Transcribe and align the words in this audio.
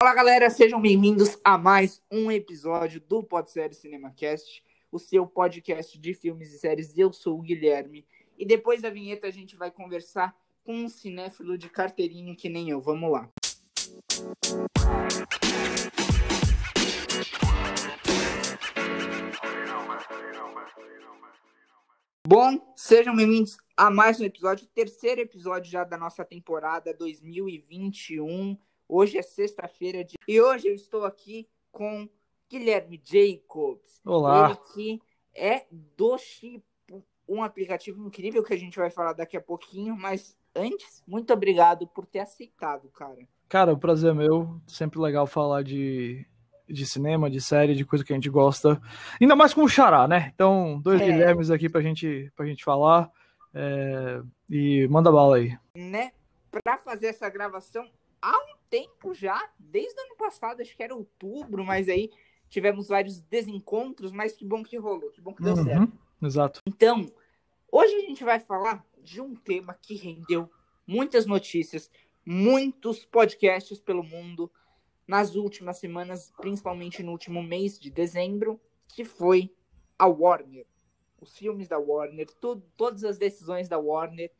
Fala 0.00 0.14
galera, 0.14 0.50
sejam 0.50 0.80
bem-vindos 0.80 1.38
a 1.44 1.56
mais 1.56 2.02
um 2.10 2.30
episódio 2.30 3.00
do 3.00 3.22
Podsérie 3.22 3.74
CinemaCast, 3.74 4.62
o 4.90 4.98
seu 4.98 5.26
podcast 5.26 5.98
de 5.98 6.12
filmes 6.12 6.52
e 6.52 6.58
séries. 6.58 6.96
Eu 6.96 7.12
sou 7.12 7.38
o 7.38 7.42
Guilherme 7.42 8.06
e 8.36 8.44
depois 8.44 8.82
da 8.82 8.90
vinheta 8.90 9.26
a 9.26 9.30
gente 9.30 9.56
vai 9.56 9.70
conversar 9.70 10.34
com 10.64 10.74
um 10.74 10.88
cinéfilo 10.88 11.56
de 11.56 11.68
carteirinho 11.68 12.36
que 12.36 12.48
nem 12.48 12.70
eu. 12.70 12.80
Vamos 12.80 13.10
lá. 13.10 13.28
Bom, 22.26 22.72
sejam 22.74 23.14
bem-vindos 23.14 23.56
a 23.76 23.90
mais 23.90 24.18
um 24.20 24.24
episódio, 24.24 24.66
terceiro 24.68 25.20
episódio 25.20 25.70
já 25.70 25.84
da 25.84 25.96
nossa 25.96 26.24
temporada 26.24 26.94
2021. 26.94 28.58
Hoje 28.96 29.18
é 29.18 29.22
sexta-feira 29.22 30.04
de... 30.04 30.14
e 30.28 30.40
hoje 30.40 30.68
eu 30.68 30.74
estou 30.76 31.04
aqui 31.04 31.48
com 31.72 32.08
Guilherme 32.48 33.02
Jacobs. 33.04 34.00
Olá. 34.04 34.46
Ele 34.46 34.56
que 34.72 35.02
é 35.34 35.66
do 35.96 36.16
Chip, 36.16 36.62
um 37.28 37.42
aplicativo 37.42 38.06
incrível 38.06 38.44
que 38.44 38.54
a 38.54 38.56
gente 38.56 38.78
vai 38.78 38.90
falar 38.90 39.12
daqui 39.12 39.36
a 39.36 39.40
pouquinho, 39.40 39.96
mas 39.96 40.36
antes, 40.54 41.02
muito 41.08 41.32
obrigado 41.32 41.88
por 41.88 42.06
ter 42.06 42.20
aceitado, 42.20 42.88
cara. 42.90 43.18
Cara, 43.48 43.72
o 43.72 43.76
prazer 43.76 44.12
é 44.12 44.14
meu. 44.14 44.60
Sempre 44.64 45.00
legal 45.00 45.26
falar 45.26 45.64
de, 45.64 46.24
de 46.68 46.86
cinema, 46.86 47.28
de 47.28 47.40
série, 47.40 47.74
de 47.74 47.84
coisa 47.84 48.04
que 48.04 48.12
a 48.12 48.16
gente 48.16 48.30
gosta. 48.30 48.80
Ainda 49.20 49.34
mais 49.34 49.52
com 49.52 49.64
o 49.64 49.68
Xará, 49.68 50.06
né? 50.06 50.30
Então, 50.36 50.80
dois 50.80 51.00
É. 51.00 51.04
Guilhermes 51.04 51.50
aqui 51.50 51.68
pra 51.68 51.80
gente, 51.80 52.30
pra 52.36 52.46
gente 52.46 52.62
falar. 52.62 53.10
É, 53.52 54.22
E 54.48 54.86
manda 54.86 55.10
bala 55.10 55.38
aí. 55.38 55.58
né, 55.74 56.12
para 56.48 56.78
fazer 56.78 57.08
essa 57.08 57.28
gravação 57.28 57.90
há 58.22 58.38
um 58.38 58.53
tempo 58.70 59.14
já, 59.14 59.50
desde 59.58 59.98
o 60.00 60.04
ano 60.04 60.16
passado, 60.16 60.60
acho 60.60 60.76
que 60.76 60.82
era 60.82 60.94
outubro, 60.94 61.64
mas 61.64 61.88
aí 61.88 62.10
tivemos 62.48 62.88
vários 62.88 63.20
desencontros, 63.22 64.12
mas 64.12 64.32
que 64.34 64.44
bom 64.44 64.62
que 64.62 64.76
rolou, 64.76 65.10
que 65.10 65.20
bom 65.20 65.34
que 65.34 65.42
deu 65.42 65.56
certo. 65.56 65.80
Uhum, 65.80 65.92
Exato. 66.22 66.60
Então, 66.66 67.12
hoje 67.70 67.94
a 67.96 68.00
gente 68.00 68.22
vai 68.24 68.38
falar 68.40 68.84
de 69.02 69.20
um 69.20 69.34
tema 69.34 69.74
que 69.74 69.94
rendeu 69.94 70.50
muitas 70.86 71.26
notícias, 71.26 71.90
muitos 72.24 73.04
podcasts 73.04 73.80
pelo 73.80 74.02
mundo 74.02 74.50
nas 75.06 75.34
últimas 75.34 75.78
semanas, 75.78 76.32
principalmente 76.38 77.02
no 77.02 77.12
último 77.12 77.42
mês 77.42 77.78
de 77.78 77.90
dezembro, 77.90 78.60
que 78.88 79.04
foi 79.04 79.54
a 79.98 80.06
Warner. 80.06 80.66
Os 81.20 81.36
filmes 81.36 81.68
da 81.68 81.78
Warner, 81.78 82.26
tu- 82.40 82.62
todas 82.76 83.04
as 83.04 83.18
decisões 83.18 83.68
da 83.68 83.78
Warner. 83.78 84.30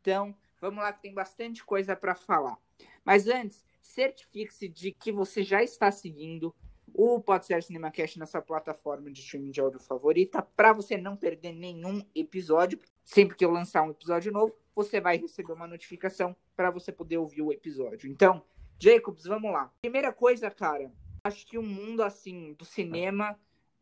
Então, 0.00 0.34
vamos 0.60 0.82
lá 0.82 0.92
que 0.92 1.02
tem 1.02 1.14
bastante 1.14 1.64
coisa 1.64 1.94
para 1.96 2.14
falar. 2.14 2.58
Mas 3.04 3.26
antes, 3.28 3.64
certifique-se 3.80 4.68
de 4.68 4.92
que 4.92 5.10
você 5.12 5.42
já 5.42 5.62
está 5.62 5.90
seguindo 5.90 6.54
o 6.92 7.20
Podser 7.20 7.62
CinemaCast 7.62 8.18
na 8.18 8.26
sua 8.26 8.42
plataforma 8.42 9.10
de 9.10 9.20
streaming 9.20 9.50
de 9.50 9.60
áudio 9.60 9.80
favorita, 9.80 10.42
para 10.42 10.72
você 10.72 10.96
não 10.96 11.16
perder 11.16 11.52
nenhum 11.52 12.04
episódio. 12.14 12.80
Sempre 13.04 13.36
que 13.36 13.44
eu 13.44 13.50
lançar 13.50 13.82
um 13.82 13.90
episódio 13.90 14.32
novo, 14.32 14.54
você 14.74 15.00
vai 15.00 15.16
receber 15.16 15.52
uma 15.52 15.66
notificação 15.66 16.34
para 16.56 16.70
você 16.70 16.90
poder 16.90 17.18
ouvir 17.18 17.42
o 17.42 17.52
episódio. 17.52 18.10
Então, 18.10 18.42
Jacobs, 18.78 19.24
vamos 19.24 19.52
lá. 19.52 19.72
Primeira 19.82 20.12
coisa, 20.12 20.50
cara, 20.50 20.92
acho 21.24 21.46
que 21.46 21.58
o 21.58 21.62
mundo 21.62 22.02
assim 22.02 22.54
do 22.54 22.64
cinema 22.64 23.38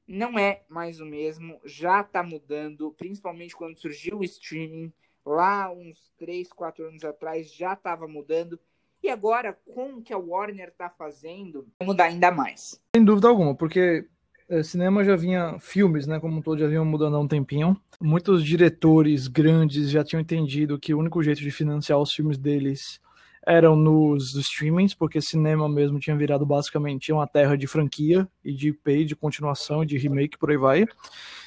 não 0.06 0.38
é 0.38 0.64
mais 0.68 1.00
o 1.00 1.06
mesmo, 1.06 1.60
já 1.64 2.02
tá 2.02 2.22
mudando, 2.22 2.92
principalmente 2.92 3.54
quando 3.54 3.78
surgiu 3.78 4.18
o 4.18 4.24
streaming, 4.24 4.92
lá 5.24 5.70
uns 5.70 6.10
3, 6.16 6.50
4 6.52 6.86
anos 6.86 7.04
atrás 7.04 7.52
já 7.52 7.74
estava 7.74 8.08
mudando. 8.08 8.58
E 9.02 9.08
agora, 9.08 9.56
com 9.74 9.94
o 9.94 10.02
que 10.02 10.12
a 10.12 10.18
Warner 10.18 10.72
tá 10.76 10.90
fazendo, 10.90 11.66
vai 11.78 11.86
mudar 11.86 12.04
ainda 12.04 12.30
mais. 12.30 12.80
Sem 12.94 13.04
dúvida 13.04 13.28
alguma, 13.28 13.54
porque 13.54 14.06
é, 14.48 14.62
cinema 14.62 15.04
já 15.04 15.14
vinha, 15.14 15.58
filmes, 15.60 16.06
né, 16.06 16.18
como 16.18 16.38
um 16.38 16.42
todo, 16.42 16.58
já 16.58 16.66
vinham 16.66 16.84
mudando 16.84 17.16
há 17.16 17.20
um 17.20 17.28
tempinho. 17.28 17.76
Muitos 18.00 18.44
diretores 18.44 19.28
grandes 19.28 19.90
já 19.90 20.02
tinham 20.02 20.20
entendido 20.20 20.78
que 20.78 20.94
o 20.94 20.98
único 20.98 21.22
jeito 21.22 21.40
de 21.40 21.50
financiar 21.50 21.98
os 21.98 22.12
filmes 22.12 22.38
deles 22.38 23.00
eram 23.48 23.74
nos 23.74 24.34
streamings, 24.34 24.94
porque 24.94 25.22
cinema 25.22 25.66
mesmo 25.68 25.98
tinha 25.98 26.14
virado 26.14 26.44
basicamente 26.44 27.10
uma 27.10 27.26
terra 27.26 27.56
de 27.56 27.66
franquia 27.66 28.28
e 28.44 28.52
de 28.52 28.74
pay, 28.74 29.06
de 29.06 29.16
continuação, 29.16 29.86
de 29.86 29.96
remake, 29.96 30.36
por 30.36 30.50
aí 30.50 30.58
vai. 30.58 30.86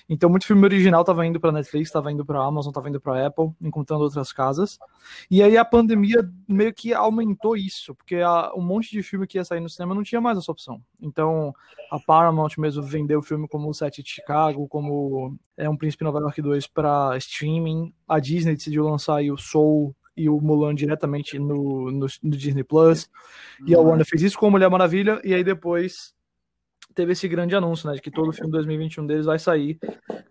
Então, 0.09 0.29
muito 0.29 0.45
filme 0.47 0.63
original 0.65 1.01
estava 1.01 1.25
indo 1.25 1.39
para 1.39 1.51
Netflix, 1.51 1.87
estava 1.87 2.11
indo 2.11 2.25
para 2.25 2.43
Amazon, 2.43 2.71
estava 2.71 2.89
indo 2.89 2.99
para 2.99 3.27
Apple, 3.27 3.51
encontrando 3.61 4.03
outras 4.03 4.33
casas. 4.33 4.79
E 5.29 5.43
aí 5.43 5.55
a 5.55 5.63
pandemia 5.63 6.27
meio 6.49 6.73
que 6.73 6.91
aumentou 6.91 7.55
isso, 7.55 7.93
porque 7.95 8.15
a- 8.15 8.51
um 8.55 8.61
monte 8.61 8.89
de 8.91 9.03
filme 9.03 9.27
que 9.27 9.37
ia 9.37 9.45
sair 9.45 9.59
no 9.59 9.69
cinema 9.69 9.93
não 9.93 10.03
tinha 10.03 10.19
mais 10.19 10.37
essa 10.37 10.51
opção. 10.51 10.81
Então, 10.99 11.53
a 11.91 11.99
Paramount 11.99 12.49
mesmo 12.57 12.81
vendeu 12.81 13.19
o 13.19 13.23
filme 13.23 13.47
como 13.47 13.69
o 13.69 13.73
Sete 13.73 14.01
de 14.01 14.09
Chicago, 14.09 14.67
como 14.67 15.37
é 15.55 15.69
um 15.69 15.77
Príncipe 15.77 16.03
Nova 16.03 16.19
York 16.19 16.41
2 16.41 16.65
para 16.67 17.15
streaming. 17.17 17.93
A 18.07 18.19
Disney 18.19 18.55
decidiu 18.55 18.83
lançar 18.85 19.17
aí 19.17 19.31
o 19.31 19.37
Soul 19.37 19.95
e 20.15 20.27
o 20.29 20.39
Mulan 20.41 20.75
diretamente 20.75 21.39
no, 21.39 21.89
no, 21.91 22.05
no 22.23 22.31
Disney 22.31 22.63
Plus. 22.63 23.09
E 23.65 23.73
a 23.75 23.79
Warner 23.79 24.05
fez 24.05 24.21
isso 24.21 24.37
com 24.37 24.47
a 24.47 24.51
Mulher 24.51 24.69
Maravilha, 24.69 25.21
e 25.23 25.33
aí 25.33 25.43
depois 25.43 26.13
teve 26.93 27.13
esse 27.13 27.25
grande 27.27 27.55
anúncio, 27.55 27.87
né, 27.89 27.95
de 27.95 28.01
que 28.01 28.11
todo 28.11 28.29
o 28.29 28.33
filme 28.33 28.51
2021 28.51 29.05
deles 29.07 29.25
vai 29.25 29.39
sair 29.39 29.79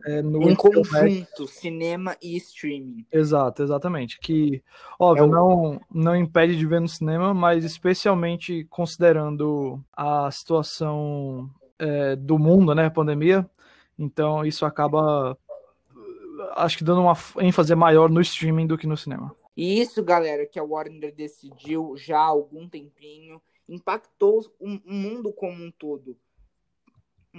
é, 0.04 0.20
no 0.20 0.42
Em 0.42 0.54
conjunto, 0.54 1.46
cinema 1.46 2.14
e 2.22 2.36
streaming. 2.36 3.06
Exato, 3.10 3.62
exatamente. 3.62 4.18
Que, 4.20 4.62
óbvio, 4.98 5.24
É 5.24 5.26
o- 5.26 5.30
não, 5.30 5.80
não 5.90 6.16
impede 6.16 6.56
de 6.58 6.66
ver 6.66 6.80
no 6.80 6.88
cinema, 6.88 7.32
mas 7.32 7.64
especialmente 7.64 8.66
considerando 8.68 9.82
a 9.92 10.30
situação 10.30 11.48
é, 11.78 12.14
do 12.14 12.38
mundo, 12.38 12.74
né, 12.74 12.84
a 12.86 12.90
pandemia, 12.90 13.48
então 13.98 14.44
isso 14.44 14.66
acaba, 14.66 15.34
acho 16.56 16.76
que 16.76 16.84
dando 16.84 17.00
uma 17.00 17.16
ênfase 17.38 17.74
maior 17.74 18.10
no 18.10 18.20
streaming 18.20 18.66
do 18.66 18.76
que 18.76 18.86
no 18.86 18.98
cinema. 18.98 19.34
E 19.56 19.80
isso, 19.80 20.02
galera, 20.02 20.46
que 20.46 20.58
a 20.58 20.64
Warner 20.64 21.14
decidiu 21.14 21.96
já 21.96 22.18
há 22.18 22.26
algum 22.26 22.68
tempinho, 22.68 23.42
impactou 23.68 24.44
o 24.58 24.68
mundo 24.84 25.32
como 25.32 25.62
um 25.62 25.70
todo. 25.70 26.16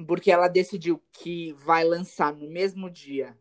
Porque 0.08 0.32
ela 0.32 0.48
decidiu 0.48 1.02
que 1.12 1.54
vai 1.54 1.84
lançar 1.84 2.34
no 2.34 2.50
mesmo 2.50 2.90
dia 2.90 3.38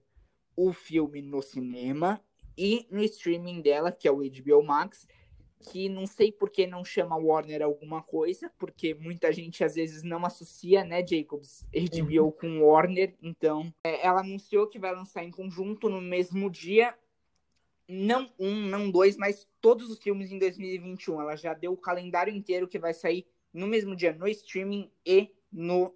o 0.57 0.73
filme 0.73 1.23
no 1.23 1.41
cinema 1.41 2.21
e 2.57 2.87
no 2.91 3.03
streaming 3.03 3.61
dela, 3.61 3.93
que 3.93 4.09
é 4.09 4.11
o 4.11 4.19
HBO 4.19 4.63
Max, 4.63 5.07
que 5.61 5.89
não 5.89 6.07
sei 6.07 6.33
por 6.33 6.51
que 6.51 6.67
não 6.67 6.85
chama 6.85 7.17
Warner 7.17 7.63
alguma 7.63 8.03
coisa, 8.03 8.51
porque 8.59 8.95
muita 8.95 9.33
gente 9.33 9.63
às 9.63 9.75
vezes 9.75 10.03
não 10.03 10.25
associa, 10.25 10.85
né, 10.85 11.07
Jacobs, 11.07 11.67
HBO 11.73 12.33
com 12.33 12.63
Warner, 12.63 13.15
então 13.23 13.73
é, 13.85 14.07
ela 14.07 14.21
anunciou 14.21 14.67
que 14.67 14.79
vai 14.79 14.95
lançar 14.95 15.23
em 15.23 15.31
conjunto 15.31 15.89
no 15.89 16.01
mesmo 16.01 16.51
dia 16.51 16.95
não 17.91 18.31
um, 18.39 18.55
não 18.55 18.91
dois, 18.91 19.17
mas 19.17 19.49
todos 19.61 19.91
os 19.91 19.99
filmes 19.99 20.31
em 20.31 20.39
2021. 20.39 21.21
Ela 21.21 21.37
já 21.37 21.53
deu 21.53 21.73
o 21.73 21.77
calendário 21.77 22.33
inteiro 22.33 22.69
que 22.69 22.79
vai 22.79 22.95
sair 22.95 23.27
no 23.53 23.67
mesmo 23.67 23.97
dia 23.97 24.13
no 24.13 24.29
streaming 24.29 24.91
e 25.05 25.29
no, 25.53 25.93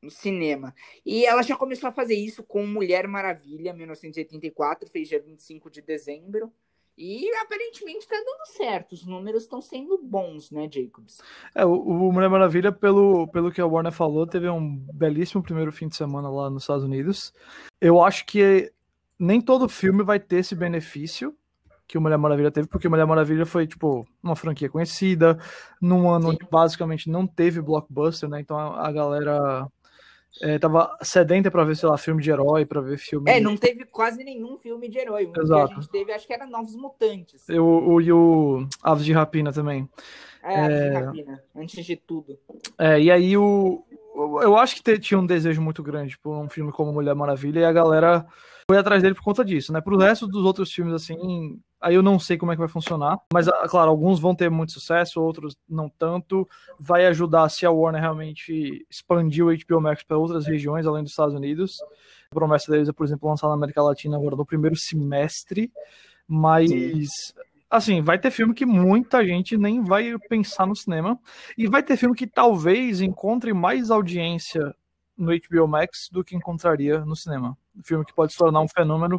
no 0.00 0.10
cinema. 0.10 0.72
E 1.04 1.26
ela 1.26 1.42
já 1.42 1.56
começou 1.56 1.88
a 1.88 1.92
fazer 1.92 2.14
isso 2.14 2.44
com 2.44 2.64
Mulher 2.64 3.08
Maravilha, 3.08 3.72
1984, 3.72 4.88
fez 4.88 5.08
dia 5.08 5.20
25 5.20 5.68
de 5.68 5.82
dezembro. 5.82 6.52
E 6.96 7.26
aparentemente 7.36 8.06
tá 8.06 8.16
dando 8.16 8.46
certo. 8.56 8.92
Os 8.92 9.06
números 9.06 9.44
estão 9.44 9.62
sendo 9.62 9.98
bons, 9.98 10.50
né, 10.50 10.68
Jacobs? 10.70 11.20
É, 11.54 11.64
o, 11.64 11.72
o 11.72 12.12
Mulher 12.12 12.28
Maravilha, 12.28 12.70
pelo, 12.70 13.26
pelo 13.28 13.50
que 13.50 13.60
a 13.60 13.66
Warner 13.66 13.92
falou, 13.92 14.26
teve 14.26 14.48
um 14.48 14.76
belíssimo 14.94 15.42
primeiro 15.42 15.72
fim 15.72 15.88
de 15.88 15.96
semana 15.96 16.28
lá 16.28 16.50
nos 16.50 16.64
Estados 16.64 16.84
Unidos. 16.84 17.32
Eu 17.80 18.00
acho 18.00 18.26
que 18.26 18.70
nem 19.22 19.40
todo 19.40 19.68
filme 19.68 20.02
vai 20.02 20.18
ter 20.18 20.38
esse 20.38 20.54
benefício 20.54 21.32
que 21.86 21.96
o 21.96 22.00
Mulher 22.00 22.18
Maravilha 22.18 22.50
teve, 22.50 22.66
porque 22.66 22.88
o 22.88 22.90
Mulher 22.90 23.06
Maravilha 23.06 23.46
foi, 23.46 23.66
tipo, 23.66 24.04
uma 24.22 24.34
franquia 24.34 24.68
conhecida, 24.68 25.38
num 25.80 26.08
ano 26.10 26.24
Sim. 26.24 26.30
onde 26.30 26.46
basicamente 26.50 27.08
não 27.08 27.26
teve 27.26 27.60
blockbuster, 27.60 28.28
né? 28.28 28.40
Então 28.40 28.58
a, 28.58 28.88
a 28.88 28.90
galera 28.90 29.68
é, 30.40 30.58
tava 30.58 30.96
sedenta 31.02 31.50
pra 31.50 31.62
ver, 31.62 31.76
sei 31.76 31.88
lá, 31.88 31.96
filme 31.96 32.20
de 32.20 32.30
herói, 32.30 32.64
pra 32.64 32.80
ver 32.80 32.98
filme. 32.98 33.30
É, 33.30 33.38
não 33.38 33.56
teve 33.56 33.84
quase 33.84 34.24
nenhum 34.24 34.58
filme 34.58 34.88
de 34.88 34.98
herói. 34.98 35.24
O 35.24 35.28
único 35.28 35.34
que 35.34 35.46
Exato. 35.46 35.72
a 35.72 35.74
gente 35.76 35.88
teve, 35.90 36.12
acho 36.12 36.26
que 36.26 36.32
era 36.32 36.46
Novos 36.46 36.74
Mutantes. 36.74 37.48
E 37.48 37.58
o, 37.58 38.00
e 38.00 38.12
o 38.12 38.66
Aves 38.82 39.04
de 39.04 39.12
Rapina 39.12 39.52
também. 39.52 39.88
É, 40.42 40.54
é... 40.54 40.98
Rapina, 40.98 41.44
antes 41.54 41.84
de 41.84 41.94
tudo. 41.94 42.36
É, 42.76 43.00
e 43.00 43.10
aí 43.10 43.36
o. 43.36 43.84
Eu 44.42 44.56
acho 44.56 44.82
que 44.82 44.98
tinha 44.98 45.18
um 45.18 45.26
desejo 45.26 45.62
muito 45.62 45.82
grande 45.82 46.18
por 46.18 46.36
um 46.36 46.48
filme 46.48 46.72
como 46.72 46.92
Mulher 46.92 47.14
Maravilha 47.14 47.60
e 47.60 47.64
a 47.64 47.72
galera 47.72 48.26
foi 48.68 48.78
atrás 48.78 49.02
dele 49.02 49.14
por 49.14 49.22
conta 49.22 49.44
disso, 49.44 49.72
né? 49.72 49.80
Pro 49.80 49.98
resto 49.98 50.26
dos 50.26 50.44
outros 50.44 50.72
filmes, 50.72 50.94
assim, 50.94 51.60
aí 51.80 51.94
eu 51.94 52.02
não 52.02 52.18
sei 52.18 52.36
como 52.36 52.52
é 52.52 52.54
que 52.54 52.60
vai 52.60 52.68
funcionar. 52.68 53.18
Mas, 53.32 53.48
ah, 53.48 53.66
claro, 53.68 53.90
alguns 53.90 54.20
vão 54.20 54.34
ter 54.34 54.50
muito 54.50 54.72
sucesso, 54.72 55.20
outros 55.20 55.56
não 55.68 55.88
tanto. 55.88 56.48
Vai 56.78 57.06
ajudar 57.06 57.48
se 57.48 57.66
a 57.66 57.70
Warner 57.70 58.00
realmente 58.00 58.86
expandir 58.90 59.44
o 59.44 59.50
HBO 59.54 59.80
Max 59.80 60.02
para 60.02 60.18
outras 60.18 60.46
regiões, 60.46 60.86
além 60.86 61.02
dos 61.02 61.12
Estados 61.12 61.34
Unidos. 61.34 61.76
A 62.30 62.34
promessa 62.34 62.70
deles 62.70 62.88
é, 62.88 62.92
por 62.92 63.04
exemplo, 63.04 63.28
lançar 63.28 63.48
na 63.48 63.54
América 63.54 63.82
Latina 63.82 64.16
agora 64.16 64.36
no 64.36 64.46
primeiro 64.46 64.76
semestre. 64.76 65.70
Mas 66.26 66.70
assim, 67.68 68.02
vai 68.02 68.18
ter 68.18 68.30
filme 68.30 68.52
que 68.52 68.66
muita 68.66 69.24
gente 69.24 69.56
nem 69.56 69.82
vai 69.82 70.14
pensar 70.28 70.66
no 70.66 70.76
cinema. 70.76 71.18
E 71.56 71.66
vai 71.66 71.82
ter 71.82 71.96
filme 71.96 72.14
que 72.14 72.26
talvez 72.26 73.00
encontre 73.00 73.52
mais 73.54 73.90
audiência 73.90 74.74
no 75.16 75.32
HBO 75.32 75.66
Max 75.66 76.08
do 76.10 76.22
que 76.22 76.36
encontraria 76.36 77.00
no 77.00 77.16
cinema. 77.16 77.56
Filme 77.82 78.04
que 78.04 78.14
pode 78.14 78.32
se 78.32 78.38
tornar 78.38 78.60
um 78.60 78.68
fenômeno 78.68 79.18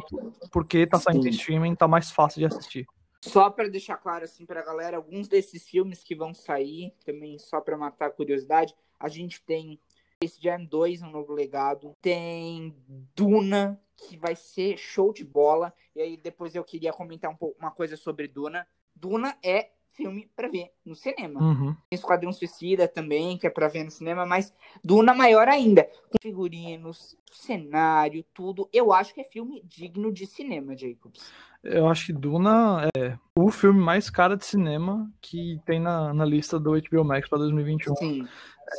porque 0.50 0.86
tá 0.86 0.98
saindo 0.98 1.26
em 1.26 1.30
streaming, 1.30 1.74
tá 1.74 1.88
mais 1.88 2.10
fácil 2.10 2.40
de 2.40 2.46
assistir. 2.46 2.86
Só 3.20 3.48
para 3.48 3.68
deixar 3.68 3.96
claro 3.96 4.24
assim 4.24 4.44
para 4.44 4.60
a 4.60 4.64
galera, 4.64 4.98
alguns 4.98 5.28
desses 5.28 5.66
filmes 5.66 6.04
que 6.04 6.14
vão 6.14 6.34
sair, 6.34 6.94
também 7.04 7.38
só 7.38 7.60
para 7.60 7.76
matar 7.76 8.06
a 8.06 8.10
curiosidade, 8.10 8.74
a 9.00 9.08
gente 9.08 9.42
tem 9.42 9.80
Space 10.16 10.40
Jam 10.40 10.64
2, 10.64 11.02
um 11.02 11.10
novo 11.10 11.32
legado, 11.32 11.96
tem 12.00 12.76
Duna, 13.14 13.80
que 13.96 14.16
vai 14.16 14.36
ser 14.36 14.76
show 14.76 15.12
de 15.12 15.24
bola. 15.24 15.72
E 15.94 16.00
aí 16.00 16.16
depois 16.16 16.54
eu 16.54 16.64
queria 16.64 16.92
comentar 16.92 17.30
um 17.30 17.36
pouco 17.36 17.58
uma 17.58 17.70
coisa 17.70 17.96
sobre 17.96 18.28
Duna. 18.28 18.66
Duna 18.94 19.36
é 19.42 19.70
filme 19.94 20.28
para 20.36 20.48
ver 20.48 20.70
no 20.84 20.94
cinema. 20.94 21.40
Uhum. 21.40 21.72
Tem 21.88 21.96
Esquadrão 21.98 22.32
Suicida 22.32 22.86
também, 22.88 23.38
que 23.38 23.46
é 23.46 23.50
para 23.50 23.68
ver 23.68 23.84
no 23.84 23.90
cinema, 23.90 24.26
mas 24.26 24.52
Duna 24.82 25.14
maior 25.14 25.48
ainda. 25.48 25.84
Com 26.10 26.18
figurinos, 26.20 27.16
cenário, 27.32 28.24
tudo. 28.34 28.68
Eu 28.72 28.92
acho 28.92 29.14
que 29.14 29.20
é 29.20 29.24
filme 29.24 29.62
digno 29.64 30.12
de 30.12 30.26
cinema, 30.26 30.76
Jacobs. 30.76 31.32
Eu 31.62 31.88
acho 31.88 32.06
que 32.06 32.12
Duna 32.12 32.88
é 32.96 33.16
o 33.38 33.50
filme 33.50 33.80
mais 33.80 34.10
caro 34.10 34.36
de 34.36 34.44
cinema 34.44 35.10
que 35.20 35.58
tem 35.64 35.80
na, 35.80 36.12
na 36.12 36.24
lista 36.24 36.58
do 36.60 36.72
HBO 36.72 37.04
Max 37.04 37.28
para 37.28 37.38
2021. 37.38 37.96
Sim, 37.96 38.26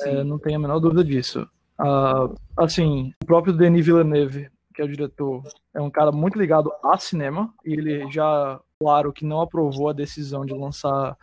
É, 0.02 0.04
sim. 0.04 0.24
não 0.24 0.38
tenho 0.38 0.58
a 0.58 0.62
menor 0.62 0.80
dúvida 0.80 1.04
disso. 1.04 1.48
Ah, 1.78 2.30
assim, 2.58 3.12
o 3.24 3.26
próprio 3.26 3.54
Denis 3.54 3.86
Villeneuve, 3.86 4.50
que 4.74 4.82
é 4.82 4.86
o 4.86 4.90
diretor, 4.90 5.42
é 5.74 5.82
um 5.82 5.90
cara 5.90 6.12
muito 6.12 6.38
ligado 6.38 6.72
a 6.84 6.98
cinema 6.98 7.54
e 7.66 7.74
ele 7.74 8.12
já, 8.12 8.60
claro, 8.86 9.12
que 9.12 9.26
não 9.26 9.42
aprovou 9.42 9.90
a 9.90 9.94
decisão 9.94 10.46
de 10.46 10.54
lançar 10.54 11.18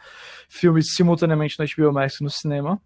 filmes 0.49 0.97
simultaneamente 0.97 1.57
no 1.57 1.65
HBO 1.65 1.93
Max 1.93 2.19
e 2.19 2.25
no 2.25 2.29
cinema. 2.31 2.83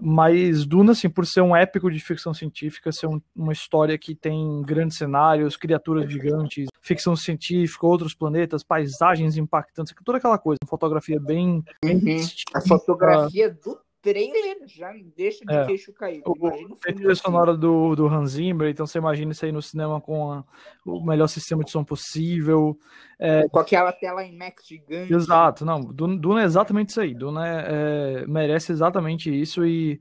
Mas 0.00 0.64
Duna, 0.64 0.92
assim, 0.92 1.10
por 1.10 1.26
ser 1.26 1.40
um 1.40 1.54
épico 1.56 1.90
de 1.90 1.98
ficção 1.98 2.32
científica, 2.32 2.92
ser 2.92 3.08
um- 3.08 3.20
uma 3.34 3.52
história 3.52 3.98
que 3.98 4.14
tem 4.14 4.62
grandes 4.62 4.96
cenários, 4.96 5.56
criaturas 5.56 6.10
gigantes, 6.10 6.68
ficção 6.80 7.16
científica, 7.16 7.84
outros 7.84 8.14
planetas, 8.14 8.62
paisagens 8.62 9.36
impactantes, 9.36 9.92
toda 10.04 10.18
aquela 10.18 10.38
coisa, 10.38 10.58
uma 10.62 10.70
fotografia 10.70 11.20
bem 11.20 11.64
Uhum. 11.84 12.16
A 12.54 12.60
fotografia 12.60 13.50
do 13.50 13.76
trailer 14.02 14.56
já 14.66 14.92
me 14.92 15.04
deixa 15.16 15.44
de 15.44 15.54
É. 15.54 15.64
queixo 15.66 15.92
caído. 15.92 16.24
O- 16.26 16.36
Imagina 16.36 16.66
o 16.66 16.76
Tem 16.76 16.78
filme 16.92 16.98
trilha 16.98 17.14
sonora 17.14 17.56
do, 17.56 17.94
do 17.94 18.06
Hans 18.08 18.32
Zimmer, 18.32 18.68
então 18.68 18.86
você 18.86 18.98
imagina 18.98 19.30
isso 19.32 19.44
aí 19.44 19.52
no 19.52 19.62
cinema 19.62 20.00
com 20.00 20.32
a- 20.32 20.44
o 20.84 21.04
melhor 21.04 21.28
sistema 21.28 21.62
de 21.64 21.70
som 21.70 21.84
possível. 21.84 22.76
Com 23.50 23.58
aquela 23.60 23.92
tela 23.92 24.24
IMAX 24.24 24.66
gigante. 24.66 25.14
Exato, 25.14 25.64
não, 25.64 25.80
Duna, 25.80 26.42
é 26.42 26.44
exatamente 26.44 26.88
isso 26.90 27.00
aí. 27.00 27.14
Duna 27.14 27.46
é- 27.48 27.66
é- 28.22 28.26
merece 28.26 28.72
exatamente 28.72 29.30
isso 29.32 29.64
e 29.64 30.00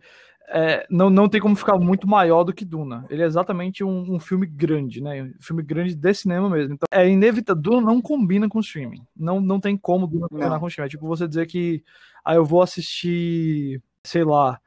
é, 0.53 0.85
não, 0.89 1.09
não 1.09 1.29
tem 1.29 1.39
como 1.39 1.55
ficar 1.55 1.77
muito 1.77 2.05
maior 2.05 2.43
do 2.43 2.51
que 2.51 2.65
Duna. 2.65 3.05
Ele 3.09 3.21
é 3.23 3.25
exatamente 3.25 3.85
um, 3.85 4.15
um 4.15 4.19
filme 4.19 4.45
grande, 4.45 4.99
né? 5.01 5.23
Um 5.23 5.33
filme 5.41 5.63
grande 5.63 5.95
de 5.95 6.13
cinema 6.13 6.49
mesmo. 6.49 6.73
Então 6.73 6.87
é 6.91 7.07
inevitável. 7.07 7.61
Duna 7.61 7.79
não 7.81 8.01
combina 8.01 8.49
com 8.49 8.59
streaming. 8.59 9.01
Não, 9.15 9.39
não 9.39 9.61
tem 9.61 9.77
como 9.77 10.05
Duna 10.07 10.27
combinar 10.27 10.49
Não. 10.49 10.59
com 10.59 10.67
streaming. 10.67 10.87
É 10.87 10.89
tipo 10.89 11.07
você 11.07 11.25
dizer 11.25 11.45
que 11.47 11.81
ah, 12.25 12.35
eu 12.35 12.43
vou 12.43 12.61
assistir, 12.61 13.81
sei 14.03 14.23
lá, 14.23 14.59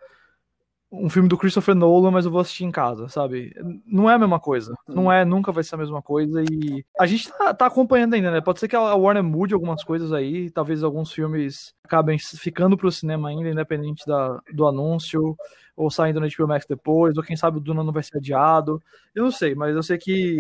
um 1.01 1.11
filme 1.11 1.29
do 1.29 1.37
Christopher 1.37 1.75
Nolan, 1.75 2.11
mas 2.11 2.25
eu 2.25 2.31
vou 2.31 2.41
assistir 2.41 2.65
em 2.65 2.71
casa, 2.71 3.09
sabe? 3.09 3.53
Não 3.85 4.09
é 4.09 4.15
a 4.15 4.19
mesma 4.19 4.39
coisa. 4.39 4.75
Não 4.87 5.11
é, 5.11 5.25
nunca 5.25 5.51
vai 5.51 5.65
ser 5.65 5.75
a 5.75 5.79
mesma 5.79 6.01
coisa. 6.01 6.43
E 6.43 6.85
a 6.99 7.07
gente 7.07 7.31
tá, 7.31 7.53
tá 7.53 7.67
acompanhando 7.67 8.15
ainda, 8.15 8.31
né? 8.31 8.41
Pode 8.41 8.61
ser 8.61 8.69
que 8.69 8.77
a 8.77 8.95
Warner 8.95 9.23
mude 9.23 9.55
algumas 9.55 9.83
coisas 9.83 10.13
aí, 10.13 10.51
talvez 10.51 10.83
alguns 10.83 11.13
filmes 11.13 11.75
acabem 11.83 12.19
ficando 12.19 12.77
pro 12.77 12.93
cinema 12.93 13.29
ainda, 13.29 13.51
independente 13.51 14.07
da, 14.07 14.41
do 14.53 14.67
anúncio, 14.67 15.37
ou 15.77 15.91
saindo 15.91 16.21
no 16.21 16.29
HBO 16.29 16.49
Max 16.49 16.67
depois, 16.67 17.17
ou 17.17 17.23
quem 17.23 17.37
sabe 17.37 17.59
o 17.59 17.61
Duna 17.61 17.83
não 17.83 17.93
vai 17.93 18.03
ser 18.03 18.19
adiado. 18.19 18.83
Eu 19.15 19.25
não 19.25 19.33
sei, 19.33 19.55
mas 19.55 19.75
eu 19.75 19.83
sei 19.83 19.99
que, 19.99 20.39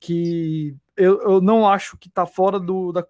que 0.00 0.74
eu, 0.96 1.20
eu 1.22 1.40
não 1.40 1.68
acho 1.68 1.96
que 1.96 2.10
tá 2.10 2.26
fora 2.26 2.58
do, 2.58 2.92
da, 2.92 3.06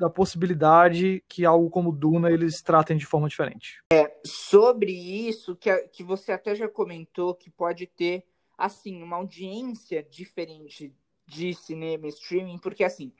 da 0.00 0.08
possibilidade 0.08 1.22
que 1.28 1.44
algo 1.44 1.68
como 1.68 1.92
Duna 1.92 2.30
eles 2.30 2.62
tratem 2.62 2.96
de 2.96 3.04
forma 3.04 3.28
diferente. 3.28 3.84
Sobre 4.24 4.92
isso, 4.92 5.54
que, 5.54 5.70
que 5.88 6.02
você 6.02 6.32
até 6.32 6.54
já 6.54 6.66
comentou, 6.66 7.34
que 7.34 7.50
pode 7.50 7.86
ter, 7.86 8.24
assim, 8.56 9.02
uma 9.02 9.16
audiência 9.16 10.02
diferente 10.02 10.94
de 11.26 11.52
cinema 11.54 12.08
streaming, 12.08 12.58
porque, 12.58 12.82
assim, 12.82 13.12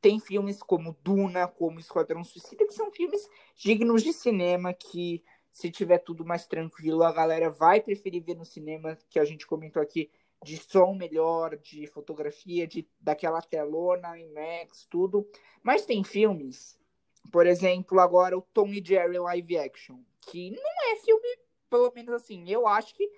tem 0.00 0.20
filmes 0.20 0.62
como 0.62 0.96
Duna, 1.02 1.48
como 1.48 1.80
Esquadrão 1.80 2.22
Suicida, 2.22 2.64
que 2.64 2.72
são 2.72 2.92
filmes 2.92 3.28
dignos 3.56 4.04
de 4.04 4.12
cinema, 4.12 4.72
que 4.72 5.24
se 5.50 5.72
tiver 5.72 5.98
tudo 5.98 6.24
mais 6.24 6.46
tranquilo, 6.46 7.02
a 7.02 7.12
galera 7.12 7.50
vai 7.50 7.80
preferir 7.80 8.22
ver 8.22 8.36
no 8.36 8.44
cinema, 8.44 8.96
que 9.10 9.18
a 9.18 9.24
gente 9.24 9.44
comentou 9.44 9.82
aqui, 9.82 10.08
de 10.44 10.56
som 10.56 10.94
melhor, 10.94 11.56
de 11.56 11.86
fotografia, 11.86 12.66
de 12.66 12.88
daquela 13.00 13.42
telona, 13.42 14.18
IMAX, 14.18 14.86
tudo. 14.88 15.28
Mas 15.62 15.84
tem 15.84 16.04
filmes, 16.04 16.78
por 17.30 17.46
exemplo, 17.46 18.00
agora 18.00 18.36
o 18.36 18.42
Tom 18.42 18.68
e 18.68 18.84
Jerry 18.84 19.18
live 19.18 19.58
action, 19.58 20.00
que 20.20 20.50
não 20.50 20.92
é 20.92 20.96
filme, 20.96 21.38
pelo 21.68 21.92
menos 21.94 22.14
assim, 22.14 22.48
eu 22.48 22.66
acho 22.66 22.94
que 22.94 23.10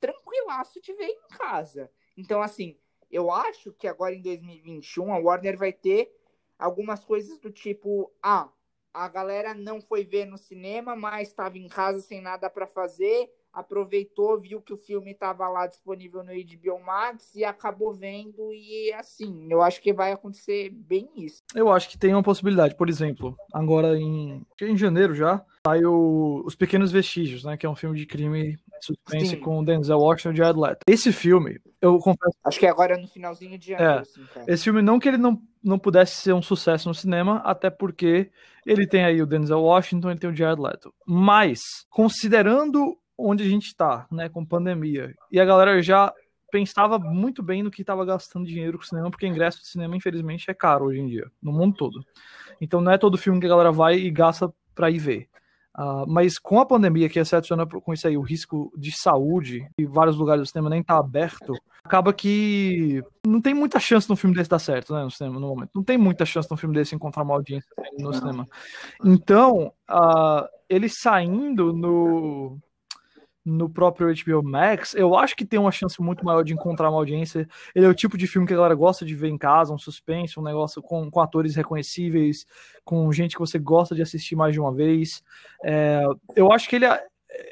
tranquilaço 0.00 0.80
de 0.80 0.92
ver 0.92 1.06
em 1.06 1.28
casa. 1.28 1.90
Então, 2.16 2.42
assim, 2.42 2.78
eu 3.10 3.30
acho 3.30 3.72
que 3.72 3.86
agora 3.86 4.14
em 4.14 4.20
2021 4.20 5.12
a 5.12 5.18
Warner 5.18 5.56
vai 5.56 5.72
ter 5.72 6.14
algumas 6.58 7.04
coisas 7.04 7.38
do 7.38 7.50
tipo, 7.50 8.12
ah, 8.22 8.50
a 8.92 9.08
galera 9.08 9.54
não 9.54 9.80
foi 9.80 10.04
ver 10.04 10.24
no 10.24 10.36
cinema, 10.36 10.94
mas 10.94 11.28
estava 11.28 11.58
em 11.58 11.68
casa 11.68 12.00
sem 12.00 12.20
nada 12.20 12.50
para 12.50 12.66
fazer, 12.66 13.30
aproveitou, 13.54 14.38
viu 14.40 14.60
que 14.60 14.72
o 14.72 14.76
filme 14.76 15.12
estava 15.12 15.48
lá 15.48 15.66
disponível 15.66 16.24
no 16.24 16.32
HBO 16.32 16.84
Max 16.84 17.34
e 17.34 17.44
acabou 17.44 17.94
vendo 17.94 18.52
e 18.52 18.92
assim, 18.92 19.46
eu 19.48 19.62
acho 19.62 19.80
que 19.80 19.92
vai 19.92 20.12
acontecer 20.12 20.70
bem 20.70 21.08
isso. 21.16 21.42
Eu 21.54 21.72
acho 21.72 21.88
que 21.88 21.96
tem 21.96 22.12
uma 22.12 22.22
possibilidade. 22.22 22.74
Por 22.74 22.88
exemplo, 22.88 23.36
agora 23.52 23.96
em, 23.96 24.44
em 24.60 24.76
janeiro 24.76 25.14
já, 25.14 25.44
saiu 25.66 26.42
Os 26.44 26.54
Pequenos 26.54 26.90
Vestígios, 26.90 27.44
né? 27.44 27.56
Que 27.56 27.64
é 27.64 27.70
um 27.70 27.76
filme 27.76 27.96
de 27.96 28.06
crime 28.06 28.50
e 28.52 28.84
suspense 28.84 29.28
Sim. 29.28 29.40
com 29.40 29.64
Denzel 29.64 29.98
Washington 29.98 30.32
e 30.32 30.36
Jared 30.36 30.60
Leto. 30.60 30.80
Esse 30.86 31.12
filme, 31.12 31.60
eu 31.80 31.98
confesso, 31.98 32.36
Acho 32.44 32.58
que 32.58 32.66
agora 32.66 32.98
no 32.98 33.06
finalzinho 33.06 33.58
de 33.58 33.68
janeiro, 33.68 33.92
É, 33.92 33.98
assim, 34.00 34.24
cara. 34.34 34.52
esse 34.52 34.64
filme 34.64 34.82
não 34.82 34.98
que 34.98 35.08
ele 35.08 35.16
não, 35.16 35.40
não 35.62 35.78
pudesse 35.78 36.16
ser 36.16 36.32
um 36.34 36.42
sucesso 36.42 36.88
no 36.88 36.94
cinema, 36.94 37.38
até 37.44 37.70
porque 37.70 38.30
ele 38.66 38.86
tem 38.86 39.04
aí 39.04 39.22
o 39.22 39.26
Denzel 39.26 39.60
Washington, 39.60 40.10
ele 40.10 40.20
tem 40.20 40.30
o 40.30 40.36
Jared 40.36 40.60
Leto. 40.60 40.92
Mas, 41.06 41.60
considerando 41.90 42.98
onde 43.16 43.42
a 43.44 43.48
gente 43.48 43.74
tá, 43.74 44.06
né, 44.10 44.28
com 44.28 44.44
pandemia, 44.44 45.14
e 45.30 45.40
a 45.40 45.44
galera 45.44 45.80
já 45.82 46.12
pensava 46.50 46.98
muito 46.98 47.42
bem 47.42 47.62
no 47.62 47.70
que 47.70 47.80
estava 47.80 48.04
gastando 48.04 48.46
dinheiro 48.46 48.78
com 48.78 48.84
o 48.84 48.86
cinema, 48.86 49.10
porque 49.10 49.26
ingresso 49.26 49.60
de 49.60 49.66
cinema, 49.66 49.96
infelizmente, 49.96 50.48
é 50.48 50.54
caro 50.54 50.84
hoje 50.86 51.00
em 51.00 51.06
dia, 51.08 51.28
no 51.42 51.52
mundo 51.52 51.74
todo. 51.76 52.00
Então 52.60 52.80
não 52.80 52.92
é 52.92 52.98
todo 52.98 53.18
filme 53.18 53.40
que 53.40 53.46
a 53.46 53.48
galera 53.48 53.72
vai 53.72 53.96
e 53.96 54.10
gasta 54.10 54.52
pra 54.74 54.88
ir 54.90 54.98
ver. 54.98 55.28
Ah, 55.76 56.04
mas 56.06 56.38
com 56.38 56.60
a 56.60 56.66
pandemia, 56.66 57.08
que 57.08 57.24
se 57.24 57.34
adiciona 57.34 57.66
com 57.66 57.92
isso 57.92 58.06
aí 58.06 58.16
o 58.16 58.22
risco 58.22 58.72
de 58.76 58.92
saúde, 58.92 59.68
e 59.76 59.84
vários 59.84 60.16
lugares 60.16 60.42
do 60.42 60.46
cinema 60.46 60.70
nem 60.70 60.82
tá 60.82 60.96
aberto, 60.96 61.52
acaba 61.82 62.12
que 62.12 63.02
não 63.26 63.40
tem 63.40 63.52
muita 63.52 63.80
chance 63.80 64.06
de 64.06 64.12
um 64.12 64.16
filme 64.16 64.36
desse 64.36 64.48
dar 64.48 64.60
certo, 64.60 64.94
né, 64.94 65.02
no 65.02 65.10
cinema, 65.10 65.40
no 65.40 65.48
momento. 65.48 65.70
Não 65.74 65.82
tem 65.82 65.98
muita 65.98 66.24
chance 66.24 66.46
de 66.46 66.54
um 66.54 66.56
filme 66.56 66.76
desse 66.76 66.94
encontrar 66.94 67.24
uma 67.24 67.34
audiência 67.34 67.68
no 67.98 68.14
cinema. 68.14 68.48
Então, 69.04 69.72
ah, 69.88 70.48
ele 70.68 70.88
saindo 70.88 71.72
no 71.72 72.60
no 73.44 73.68
próprio 73.68 74.08
HBO 74.08 74.42
Max, 74.42 74.94
eu 74.94 75.14
acho 75.14 75.36
que 75.36 75.44
tem 75.44 75.60
uma 75.60 75.70
chance 75.70 76.00
muito 76.00 76.24
maior 76.24 76.42
de 76.42 76.54
encontrar 76.54 76.88
uma 76.88 76.98
audiência. 76.98 77.46
Ele 77.74 77.84
é 77.84 77.88
o 77.88 77.94
tipo 77.94 78.16
de 78.16 78.26
filme 78.26 78.46
que 78.46 78.54
a 78.54 78.56
galera 78.56 78.74
gosta 78.74 79.04
de 79.04 79.14
ver 79.14 79.28
em 79.28 79.36
casa, 79.36 79.72
um 79.72 79.78
suspense, 79.78 80.40
um 80.40 80.42
negócio 80.42 80.80
com, 80.80 81.10
com 81.10 81.20
atores 81.20 81.54
reconhecíveis, 81.54 82.46
com 82.84 83.12
gente 83.12 83.34
que 83.34 83.40
você 83.40 83.58
gosta 83.58 83.94
de 83.94 84.00
assistir 84.00 84.34
mais 84.34 84.54
de 84.54 84.60
uma 84.60 84.72
vez. 84.72 85.22
É, 85.62 86.02
eu 86.34 86.50
acho 86.50 86.68
que 86.68 86.76
ele 86.76 86.86
é, 86.86 87.04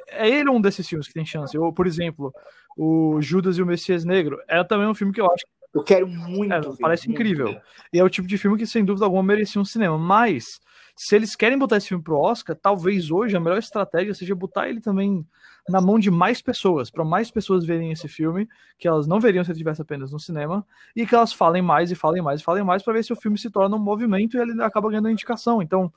é 0.09 0.29
ele 0.29 0.49
um 0.49 0.61
desses 0.61 0.89
filmes 0.89 1.07
que 1.07 1.15
tem 1.15 1.27
chance. 1.27 1.57
Ou, 1.59 1.73
por 1.73 1.87
exemplo, 1.87 2.33
o 2.77 3.21
Judas 3.21 3.59
e 3.59 3.63
o 3.63 3.67
Messias 3.67 4.05
Negro 4.05 4.41
é 4.49 4.63
também 4.65 4.87
um 4.87 4.95
filme 4.95 5.13
que 5.13 5.21
eu 5.21 5.31
acho 5.31 5.45
Eu 5.75 5.83
quero 5.83 6.09
muito 6.09 6.55
é, 6.55 6.61
ver. 6.61 6.77
parece 6.81 7.07
muito. 7.07 7.21
incrível. 7.21 7.61
E 7.93 7.99
é 7.99 8.05
o 8.05 8.09
tipo 8.09 8.27
de 8.27 8.39
filme 8.39 8.57
que, 8.57 8.67
sem 8.67 8.85
dúvida 8.85 9.05
alguma, 9.05 9.23
merecia 9.23 9.61
um 9.61 9.65
cinema. 9.65 9.99
Mas, 9.99 10.59
se 10.95 11.17
eles 11.17 11.35
querem 11.35 11.59
botar 11.59 11.79
esse 11.79 11.89
filme 11.89 12.03
pro 12.03 12.19
Oscar, 12.19 12.55
talvez 12.55 13.11
hoje 13.11 13.37
a 13.37 13.41
melhor 13.41 13.59
estratégia 13.59 14.15
seja 14.15 14.35
botar 14.35 14.69
ele 14.69 14.81
também 14.81 15.27
na 15.69 15.81
mão 15.81 15.99
de 15.99 16.11
mais 16.11 16.43
pessoas, 16.43 16.91
para 16.91 17.05
mais 17.05 17.31
pessoas 17.31 17.65
verem 17.65 17.93
esse 17.93 18.09
filme, 18.09 18.49
que 18.79 18.89
elas 18.89 19.07
não 19.07 19.21
veriam 19.21 19.45
se 19.45 19.51
ele 19.51 19.59
tivesse 19.59 19.81
apenas 19.81 20.13
no 20.13 20.19
cinema, 20.19 20.67
e 20.95 21.07
que 21.07 21.15
elas 21.15 21.33
falem 21.33 21.63
mais 21.63 21.91
e 21.91 21.95
falem 21.95 22.23
mais 22.23 22.41
e 22.41 22.45
falem 22.45 22.65
mais, 22.65 22.83
para 22.83 22.93
ver 22.93 23.05
se 23.05 23.13
o 23.13 23.17
filme 23.17 23.39
se 23.39 23.51
torna 23.51 23.77
um 23.77 23.79
movimento 23.79 24.37
e 24.37 24.41
ele 24.41 24.63
acaba 24.63 24.89
ganhando 24.89 25.09
indicação. 25.09 25.63
Então, 25.63 25.93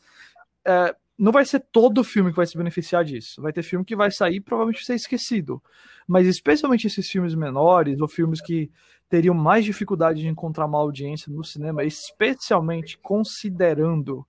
é, 0.64 0.96
não 1.18 1.32
vai 1.32 1.46
ser 1.46 1.62
todo 1.72 2.04
filme 2.04 2.30
que 2.30 2.38
vai 2.38 2.46
se 2.46 2.58
beneficiar 2.58 3.04
disso. 3.04 3.42
Vai 3.42 3.54
ter 3.54 3.64
filme 3.64 3.86
que 3.86 3.96
vai 3.96 4.12
sair 4.12 4.36
e 4.36 4.42
provavelmente 4.42 4.86
ser 4.86 4.96
esquecido. 4.96 5.62
Mas 6.08 6.28
especialmente 6.28 6.88
esses 6.88 7.10
filmes 7.10 7.34
menores, 7.34 8.02
ou 8.02 8.08
filmes 8.08 8.42
que 8.42 8.70
teriam 9.10 9.34
mais 9.34 9.64
dificuldade 9.66 10.22
de 10.22 10.28
encontrar 10.28 10.66
uma 10.66 10.78
audiência 10.78 11.32
no 11.32 11.44
cinema, 11.44 11.84
especialmente 11.84 12.98
considerando 12.98 14.26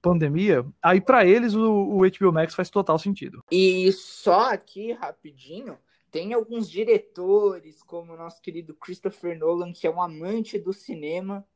pandemia, 0.00 0.64
aí 0.82 1.00
para 1.00 1.26
eles 1.26 1.54
o, 1.54 1.70
o 1.70 1.98
HBO 1.98 2.32
Max 2.32 2.54
faz 2.54 2.70
total 2.70 2.98
sentido. 2.98 3.44
E 3.50 3.90
só 3.92 4.52
aqui, 4.52 4.92
rapidinho, 4.92 5.78
tem 6.10 6.32
alguns 6.32 6.68
diretores, 6.68 7.82
como 7.82 8.12
o 8.12 8.16
nosso 8.16 8.42
querido 8.42 8.74
Christopher 8.74 9.38
Nolan, 9.38 9.72
que 9.72 9.86
é 9.86 9.90
um 9.90 10.02
amante 10.02 10.58
do 10.58 10.72
cinema, 10.72 11.46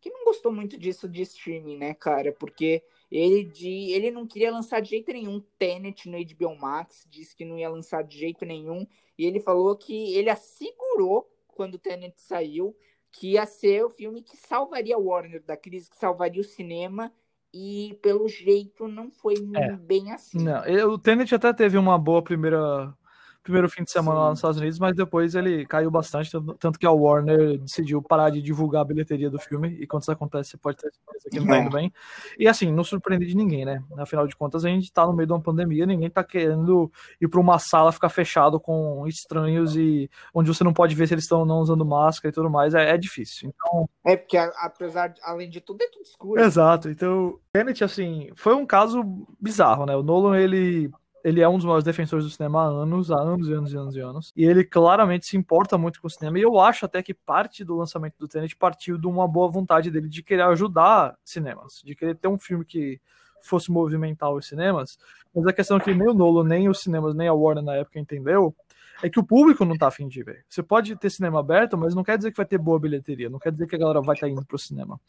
que 0.00 0.10
não 0.10 0.24
gostou 0.24 0.52
muito 0.52 0.76
disso 0.76 1.08
de 1.08 1.22
streaming, 1.22 1.78
né, 1.78 1.94
cara? 1.94 2.32
Porque 2.32 2.82
ele, 3.08 3.44
de, 3.44 3.92
ele 3.92 4.10
não 4.10 4.26
queria 4.26 4.50
lançar 4.50 4.80
de 4.80 4.90
jeito 4.90 5.12
nenhum 5.12 5.40
Tenet 5.56 6.08
no 6.08 6.18
HBO 6.18 6.56
Max, 6.56 7.06
disse 7.08 7.36
que 7.36 7.44
não 7.44 7.56
ia 7.56 7.68
lançar 7.70 8.02
de 8.02 8.18
jeito 8.18 8.44
nenhum, 8.44 8.84
e 9.16 9.24
ele 9.24 9.38
falou 9.38 9.76
que 9.76 10.14
ele 10.14 10.28
assegurou, 10.28 11.30
quando 11.46 11.74
o 11.74 11.78
Tenet 11.78 12.20
saiu, 12.20 12.76
que 13.12 13.32
ia 13.32 13.46
ser 13.46 13.84
o 13.84 13.90
filme 13.90 14.22
que 14.22 14.36
salvaria 14.36 14.98
Warner 14.98 15.42
da 15.44 15.56
crise, 15.56 15.90
que 15.90 15.96
salvaria 15.96 16.40
o 16.40 16.44
cinema, 16.44 17.12
e 17.52 17.98
pelo 18.02 18.28
jeito 18.28 18.88
não 18.88 19.10
foi 19.10 19.34
é. 19.54 19.72
bem 19.76 20.12
assim. 20.12 20.42
Não, 20.42 20.62
o 20.90 20.98
Tenet 20.98 21.34
até 21.34 21.52
teve 21.52 21.76
uma 21.76 21.98
boa 21.98 22.22
primeira 22.22 22.94
primeiro 23.42 23.68
fim 23.68 23.82
de 23.82 23.90
semana 23.90 24.16
Sim. 24.16 24.22
lá 24.22 24.30
nos 24.30 24.38
Estados 24.38 24.58
Unidos, 24.58 24.78
mas 24.78 24.94
depois 24.94 25.34
ele 25.34 25.66
caiu 25.66 25.90
bastante, 25.90 26.30
tanto 26.58 26.78
que 26.78 26.86
a 26.86 26.90
Warner 26.90 27.58
decidiu 27.58 28.00
parar 28.00 28.30
de 28.30 28.40
divulgar 28.40 28.82
a 28.82 28.84
bilheteria 28.84 29.28
do 29.28 29.38
filme, 29.38 29.68
e 29.80 29.86
quando 29.86 30.02
isso 30.02 30.12
acontece, 30.12 30.50
você 30.50 30.56
pode 30.56 30.76
ter 30.76 30.90
certeza 30.92 31.28
que 31.30 31.40
não 31.40 31.46
tá 31.46 31.58
indo 31.58 31.70
bem. 31.70 31.92
E 32.38 32.46
assim, 32.46 32.70
não 32.72 32.84
surpreende 32.84 33.26
de 33.26 33.36
ninguém, 33.36 33.64
né? 33.64 33.82
Afinal 33.98 34.26
de 34.26 34.36
contas, 34.36 34.64
a 34.64 34.68
gente 34.68 34.92
tá 34.92 35.06
no 35.06 35.12
meio 35.12 35.26
de 35.26 35.32
uma 35.32 35.40
pandemia, 35.40 35.86
ninguém 35.86 36.10
tá 36.10 36.22
querendo 36.22 36.90
ir 37.20 37.28
para 37.28 37.40
uma 37.40 37.58
sala 37.58 37.92
ficar 37.92 38.08
fechado 38.08 38.60
com 38.60 39.06
estranhos 39.06 39.76
e 39.76 40.08
onde 40.32 40.52
você 40.52 40.62
não 40.62 40.72
pode 40.72 40.94
ver 40.94 41.08
se 41.08 41.14
eles 41.14 41.24
estão 41.24 41.44
não 41.44 41.58
usando 41.58 41.84
máscara 41.84 42.30
e 42.30 42.34
tudo 42.34 42.48
mais, 42.48 42.74
é, 42.74 42.90
é 42.90 42.96
difícil. 42.96 43.52
Então... 43.54 43.88
É, 44.04 44.16
porque 44.16 44.36
apesar, 44.36 45.08
de, 45.08 45.20
além 45.22 45.48
de 45.48 45.60
tudo, 45.60 45.82
é 45.82 45.88
tudo 45.88 46.02
escuro. 46.02 46.40
Exato, 46.40 46.88
então, 46.88 47.38
Tenet, 47.52 47.82
assim, 47.82 48.30
foi 48.34 48.54
um 48.54 48.66
caso 48.66 49.04
bizarro, 49.40 49.86
né? 49.86 49.96
O 49.96 50.02
Nolan, 50.02 50.38
ele 50.38 50.90
ele 51.24 51.40
é 51.40 51.48
um 51.48 51.56
dos 51.56 51.64
maiores 51.64 51.84
defensores 51.84 52.24
do 52.24 52.30
cinema 52.30 52.62
há 52.62 52.66
anos, 52.66 53.10
há 53.10 53.16
anos 53.16 53.48
e 53.48 53.52
anos 53.52 53.72
e 53.72 53.76
anos 53.76 53.96
e 53.96 54.00
anos. 54.00 54.32
E 54.36 54.44
ele 54.44 54.64
claramente 54.64 55.26
se 55.26 55.36
importa 55.36 55.78
muito 55.78 56.00
com 56.00 56.06
o 56.06 56.10
cinema. 56.10 56.38
E 56.38 56.42
eu 56.42 56.58
acho 56.58 56.84
até 56.84 57.02
que 57.02 57.14
parte 57.14 57.64
do 57.64 57.76
lançamento 57.76 58.14
do 58.18 58.26
Tenet 58.26 58.56
partiu 58.56 58.98
de 58.98 59.06
uma 59.06 59.28
boa 59.28 59.48
vontade 59.48 59.90
dele 59.90 60.08
de 60.08 60.22
querer 60.22 60.42
ajudar 60.42 61.16
cinemas, 61.24 61.80
de 61.84 61.94
querer 61.94 62.16
ter 62.16 62.28
um 62.28 62.38
filme 62.38 62.64
que 62.64 63.00
fosse 63.42 63.70
movimentar 63.70 64.32
os 64.32 64.46
cinemas. 64.46 64.98
Mas 65.34 65.46
a 65.46 65.52
questão 65.52 65.78
que 65.78 65.94
nem 65.94 66.08
o 66.08 66.14
Nolo, 66.14 66.44
nem 66.44 66.68
os 66.68 66.80
cinemas, 66.80 67.14
nem 67.14 67.28
a 67.28 67.34
Warner 67.34 67.64
na 67.64 67.74
época 67.76 67.98
entendeu 67.98 68.54
é 69.02 69.10
que 69.10 69.18
o 69.18 69.24
público 69.24 69.64
não 69.64 69.76
tá 69.76 69.88
afim 69.88 70.06
de 70.06 70.22
ver. 70.22 70.44
Você 70.48 70.62
pode 70.62 70.94
ter 70.96 71.10
cinema 71.10 71.40
aberto, 71.40 71.76
mas 71.76 71.94
não 71.94 72.04
quer 72.04 72.16
dizer 72.16 72.30
que 72.30 72.36
vai 72.36 72.46
ter 72.46 72.58
boa 72.58 72.78
bilheteria, 72.78 73.28
não 73.28 73.38
quer 73.38 73.50
dizer 73.50 73.66
que 73.66 73.74
a 73.74 73.78
galera 73.78 74.00
vai 74.00 74.14
estar 74.14 74.26
tá 74.26 74.32
indo 74.32 74.44
pro 74.44 74.58
cinema. 74.58 75.00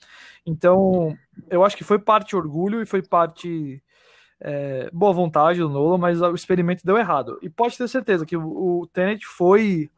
Então, 0.46 1.15
eu 1.50 1.63
acho 1.63 1.77
que 1.77 1.84
foi 1.84 2.00
parte 2.00 2.36
orgulho 2.36 2.82
e 2.82 2.86
foi 2.88 3.03
parte 3.03 3.84
é, 4.46 4.90
boa 4.92 5.14
vontade 5.14 5.60
do 5.60 5.70
Nolan, 5.70 5.98
mas 5.98 6.22
o 6.22 6.36
experimento 6.36 6.86
deu 6.86 6.98
errado. 6.98 7.40
E 7.42 7.50
pode 7.50 7.78
ter 7.78 7.88
certeza 7.88 8.26
que 8.26 8.36
o, 8.36 8.82
o 8.82 8.88
Tenet 8.88 9.26
foi 9.26 9.90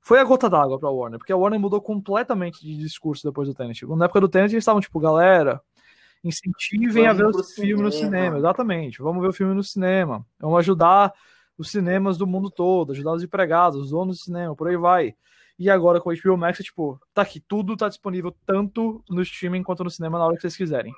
foi 0.00 0.18
a 0.18 0.24
gota 0.24 0.50
d'água 0.50 0.80
para 0.80 0.90
Warner, 0.90 1.18
porque 1.18 1.32
a 1.32 1.36
Warner 1.36 1.60
mudou 1.60 1.80
completamente 1.80 2.60
de 2.60 2.76
discurso 2.76 3.22
depois 3.22 3.46
do 3.46 3.54
Tenet. 3.54 3.86
Na 3.86 4.06
época 4.06 4.20
do 4.22 4.28
Tenet 4.28 4.52
eles 4.52 4.62
estavam 4.62 4.80
tipo, 4.80 4.98
galera, 4.98 5.60
incentivem 6.24 7.06
a 7.06 7.12
ver 7.12 7.26
o 7.26 7.44
filme 7.44 7.82
no 7.82 7.92
cinema, 7.92 8.38
exatamente. 8.38 9.00
Vamos 9.00 9.22
ver 9.22 9.28
o 9.28 9.32
filme 9.32 9.54
no 9.54 9.62
cinema. 9.62 10.26
Vamos 10.40 10.58
ajudar 10.58 11.12
os 11.56 11.70
cinemas 11.70 12.16
do 12.16 12.26
mundo 12.26 12.50
todo, 12.50 12.92
ajudar 12.92 13.12
os 13.12 13.22
empregados, 13.22 13.78
os 13.78 13.90
donos 13.90 14.18
do 14.18 14.24
cinema, 14.24 14.56
por 14.56 14.68
aí 14.68 14.76
vai. 14.76 15.14
E 15.58 15.70
agora 15.70 16.00
com 16.00 16.10
o 16.10 16.16
HBO 16.16 16.36
Max, 16.36 16.58
é 16.58 16.62
tipo, 16.64 16.98
tá 17.12 17.22
aqui, 17.22 17.38
tudo 17.38 17.76
tá 17.76 17.88
disponível 17.88 18.34
tanto 18.44 19.04
no 19.08 19.22
streaming 19.22 19.62
quanto 19.62 19.84
no 19.84 19.90
cinema 19.90 20.18
na 20.18 20.24
hora 20.24 20.34
que 20.34 20.40
vocês 20.40 20.56
quiserem. 20.56 20.92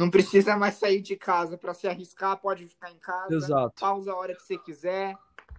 Não 0.00 0.08
precisa 0.08 0.56
mais 0.56 0.76
sair 0.76 1.02
de 1.02 1.14
casa 1.14 1.58
para 1.58 1.74
se 1.74 1.86
arriscar, 1.86 2.34
pode 2.38 2.66
ficar 2.66 2.90
em 2.90 2.96
casa. 2.96 3.34
Exato. 3.34 3.74
Pausa 3.78 4.10
a 4.10 4.16
hora 4.16 4.34
que 4.34 4.42
você 4.42 4.56
quiser. 4.56 5.14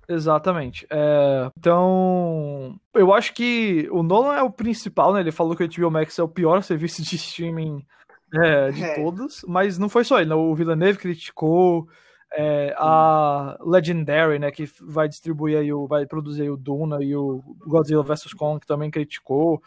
Exatamente. 0.10 0.88
É, 0.90 1.52
então, 1.56 2.76
eu 2.96 3.14
acho 3.14 3.36
que 3.36 3.88
o 3.92 4.02
Nolan 4.02 4.34
é 4.34 4.42
o 4.42 4.50
principal, 4.50 5.14
né? 5.14 5.20
Ele 5.20 5.32
falou 5.32 5.56
que 5.56 5.64
o 5.64 5.70
HBO 5.70 5.92
Max 5.92 6.18
é 6.18 6.24
o 6.24 6.28
pior 6.28 6.64
serviço 6.64 7.04
de 7.04 7.18
streaming 7.18 7.86
é, 8.34 8.72
de 8.72 8.84
é. 8.84 8.96
todos, 8.96 9.46
mas 9.48 9.78
não 9.78 9.88
foi 9.88 10.04
só 10.04 10.20
ele. 10.20 10.32
Né? 10.32 10.36
O 10.36 10.56
Villeneuve 10.56 10.98
criticou, 10.98 11.88
é, 12.34 12.74
a 12.80 13.60
Legendary, 13.62 14.40
né, 14.40 14.50
que 14.50 14.66
vai 14.82 15.08
distribuir 15.08 15.60
aí 15.60 15.72
o, 15.72 15.86
vai 15.86 16.08
produzir 16.08 16.42
aí 16.42 16.50
o 16.50 16.58
Duna 16.58 16.98
e 17.04 17.16
o 17.16 17.44
Godzilla 17.68 18.02
vs 18.02 18.34
Kong 18.34 18.60
que 18.60 18.66
também 18.66 18.90
criticou. 18.90 19.62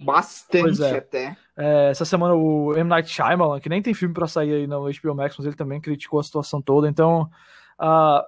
Bastante 0.00 0.82
é. 0.82 0.96
até. 0.96 1.36
É, 1.62 1.90
essa 1.90 2.04
semana 2.04 2.34
o 2.34 2.76
M. 2.76 2.90
Night 2.90 3.08
Shyamalan, 3.08 3.60
que 3.60 3.68
nem 3.68 3.80
tem 3.80 3.94
filme 3.94 4.12
para 4.12 4.26
sair 4.26 4.52
aí 4.52 4.66
no 4.66 4.90
HBO 4.90 5.14
Max, 5.14 5.36
mas 5.38 5.46
ele 5.46 5.54
também 5.54 5.80
criticou 5.80 6.18
a 6.18 6.22
situação 6.24 6.60
toda. 6.60 6.88
Então, 6.88 7.30
a, 7.78 8.26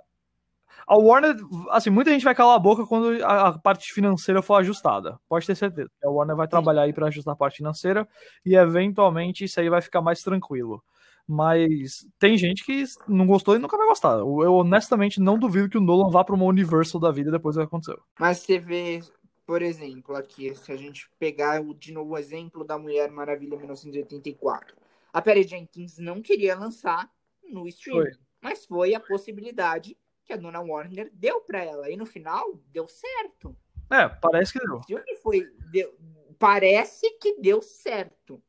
a 0.86 0.96
Warner, 0.96 1.34
assim, 1.70 1.90
muita 1.90 2.12
gente 2.12 2.24
vai 2.24 2.32
calar 2.32 2.54
a 2.54 2.60
boca 2.60 2.86
quando 2.86 3.24
a, 3.24 3.48
a 3.48 3.58
parte 3.58 3.92
financeira 3.92 4.40
for 4.40 4.54
ajustada. 4.54 5.18
Pode 5.28 5.48
ter 5.48 5.56
certeza. 5.56 5.90
A 6.04 6.08
Warner 6.08 6.36
vai 6.36 6.46
trabalhar 6.46 6.82
aí 6.82 6.92
para 6.92 7.08
ajustar 7.08 7.34
a 7.34 7.36
parte 7.36 7.56
financeira 7.56 8.06
e 8.46 8.54
eventualmente 8.54 9.42
isso 9.44 9.58
aí 9.58 9.68
vai 9.68 9.82
ficar 9.82 10.00
mais 10.00 10.22
tranquilo. 10.22 10.80
Mas 11.26 12.06
tem 12.20 12.38
gente 12.38 12.64
que 12.64 12.84
não 13.08 13.26
gostou 13.26 13.56
e 13.56 13.58
nunca 13.58 13.76
vai 13.76 13.88
gostar. 13.88 14.18
Eu 14.18 14.54
honestamente 14.54 15.18
não 15.20 15.38
duvido 15.40 15.68
que 15.68 15.78
o 15.78 15.80
Nolan 15.80 16.08
vá 16.08 16.22
para 16.22 16.36
uma 16.36 16.44
Universal 16.44 17.00
da 17.00 17.10
vida 17.10 17.32
depois 17.32 17.56
do 17.56 17.62
que 17.62 17.66
aconteceu. 17.66 17.98
Mas 18.20 18.38
você 18.38 18.60
vê 18.60 19.00
por 19.46 19.62
exemplo, 19.62 20.16
aqui, 20.16 20.54
se 20.54 20.72
a 20.72 20.76
gente 20.76 21.08
pegar 21.18 21.62
de 21.74 21.92
novo 21.92 22.14
o 22.14 22.18
exemplo 22.18 22.64
da 22.64 22.78
Mulher 22.78 23.10
Maravilha 23.10 23.56
1984. 23.56 24.76
A 25.12 25.22
Perry 25.22 25.44
Jenkins 25.44 25.98
não 25.98 26.20
queria 26.20 26.58
lançar 26.58 27.10
no 27.42 27.68
streaming, 27.68 28.02
foi. 28.02 28.20
mas 28.40 28.64
foi 28.64 28.94
a 28.94 29.00
possibilidade 29.00 29.96
que 30.24 30.32
a 30.32 30.36
dona 30.36 30.60
Warner 30.60 31.10
deu 31.12 31.40
para 31.42 31.62
ela. 31.62 31.90
E 31.90 31.96
no 31.96 32.06
final, 32.06 32.58
deu 32.72 32.88
certo. 32.88 33.56
É, 33.90 34.08
parece 34.08 34.54
que 34.54 34.60
deu. 34.60 34.76
O 34.76 34.82
filme 34.82 35.14
foi. 35.16 35.46
Deu, 35.70 35.94
parece 36.38 37.10
que 37.18 37.40
deu 37.40 37.60
certo. 37.60 38.42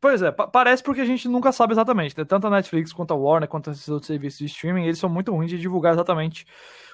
Pois 0.00 0.22
é, 0.22 0.32
parece 0.32 0.82
porque 0.82 1.02
a 1.02 1.04
gente 1.04 1.28
nunca 1.28 1.52
sabe 1.52 1.74
exatamente. 1.74 2.16
Né? 2.16 2.24
Tanto 2.24 2.46
a 2.46 2.50
Netflix 2.50 2.92
quanto 2.92 3.12
a 3.12 3.16
Warner, 3.16 3.48
quanto 3.48 3.70
esses 3.70 3.88
outros 3.88 4.06
serviços 4.06 4.38
de 4.38 4.46
streaming, 4.46 4.84
eles 4.84 4.98
são 4.98 5.10
muito 5.10 5.30
ruins 5.30 5.50
de 5.50 5.58
divulgar 5.58 5.92
exatamente 5.92 6.46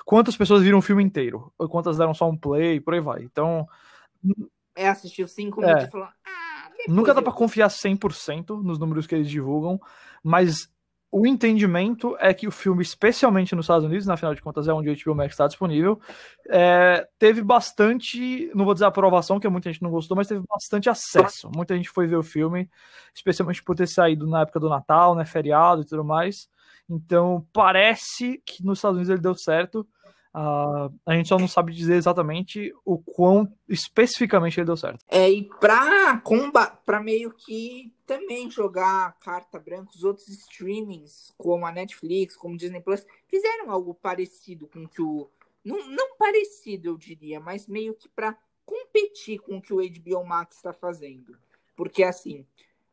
quantas 0.04 0.36
pessoas 0.36 0.62
viram 0.62 0.78
o 0.78 0.82
filme 0.82 1.04
inteiro, 1.04 1.52
ou 1.56 1.68
quantas 1.68 1.98
deram 1.98 2.12
só 2.12 2.28
um 2.28 2.36
play, 2.36 2.80
por 2.80 2.94
aí 2.94 3.00
vai. 3.00 3.22
Então. 3.22 3.68
É, 4.74 4.88
assistiu 4.88 5.28
cinco 5.28 5.62
é. 5.62 5.66
minutos 5.66 5.88
e 5.88 5.90
falou. 5.90 6.06
Ah, 6.06 6.70
nunca 6.88 7.14
dá 7.14 7.22
para 7.22 7.32
confiar 7.32 7.68
100% 7.68 8.62
nos 8.62 8.78
números 8.78 9.06
que 9.06 9.14
eles 9.14 9.30
divulgam, 9.30 9.80
mas 10.22 10.68
o 11.10 11.26
entendimento 11.26 12.16
é 12.18 12.34
que 12.34 12.46
o 12.46 12.50
filme, 12.50 12.82
especialmente 12.82 13.54
nos 13.54 13.64
Estados 13.64 13.84
Unidos, 13.84 14.06
na 14.06 14.16
final 14.16 14.34
de 14.34 14.42
contas 14.42 14.68
é 14.68 14.72
onde 14.72 14.90
o 14.90 14.96
HBO 15.04 15.14
Max 15.14 15.32
está 15.32 15.46
disponível, 15.46 16.00
é, 16.48 17.06
teve 17.18 17.42
bastante, 17.42 18.50
não 18.54 18.64
vou 18.64 18.74
dizer 18.74 18.86
aprovação, 18.86 19.38
que 19.40 19.48
muita 19.48 19.72
gente 19.72 19.82
não 19.82 19.90
gostou, 19.90 20.16
mas 20.16 20.26
teve 20.26 20.42
bastante 20.48 20.90
acesso. 20.90 21.50
Muita 21.54 21.76
gente 21.76 21.88
foi 21.88 22.06
ver 22.06 22.16
o 22.16 22.22
filme, 22.22 22.68
especialmente 23.14 23.62
por 23.62 23.76
ter 23.76 23.86
saído 23.86 24.26
na 24.26 24.42
época 24.42 24.60
do 24.60 24.68
Natal, 24.68 25.14
né, 25.14 25.24
feriado 25.24 25.82
e 25.82 25.84
tudo 25.86 26.04
mais. 26.04 26.48
Então 26.88 27.46
parece 27.52 28.42
que 28.44 28.64
nos 28.64 28.78
Estados 28.78 28.96
Unidos 28.96 29.10
ele 29.10 29.22
deu 29.22 29.34
certo. 29.34 29.86
Uh, 30.36 30.92
a 31.06 31.14
gente 31.14 31.30
só 31.30 31.38
não 31.38 31.48
sabe 31.48 31.72
dizer 31.72 31.94
exatamente 31.94 32.70
o 32.84 32.98
quão 32.98 33.50
especificamente 33.66 34.60
ele 34.60 34.66
deu 34.66 34.76
certo. 34.76 35.02
É, 35.08 35.30
e 35.30 35.42
pra, 35.42 36.22
pra 36.84 37.00
meio 37.00 37.32
que 37.32 37.90
também 38.04 38.50
jogar 38.50 39.18
carta 39.18 39.58
branca, 39.58 39.92
os 39.94 40.04
outros 40.04 40.28
streamings, 40.28 41.32
como 41.38 41.64
a 41.64 41.72
Netflix, 41.72 42.36
como 42.36 42.58
Disney 42.58 42.82
Plus, 42.82 43.06
fizeram 43.26 43.70
algo 43.70 43.94
parecido 43.94 44.68
com 44.68 44.86
que 44.86 45.00
o. 45.00 45.30
Não, 45.64 45.88
não 45.88 46.16
parecido, 46.18 46.90
eu 46.90 46.98
diria, 46.98 47.40
mas 47.40 47.66
meio 47.66 47.94
que 47.94 48.06
para 48.10 48.36
competir 48.66 49.38
com 49.38 49.56
o 49.56 49.62
que 49.62 49.72
o 49.72 49.78
HBO 49.78 50.22
Max 50.22 50.56
está 50.56 50.74
fazendo. 50.74 51.34
Porque 51.74 52.04
assim, 52.04 52.44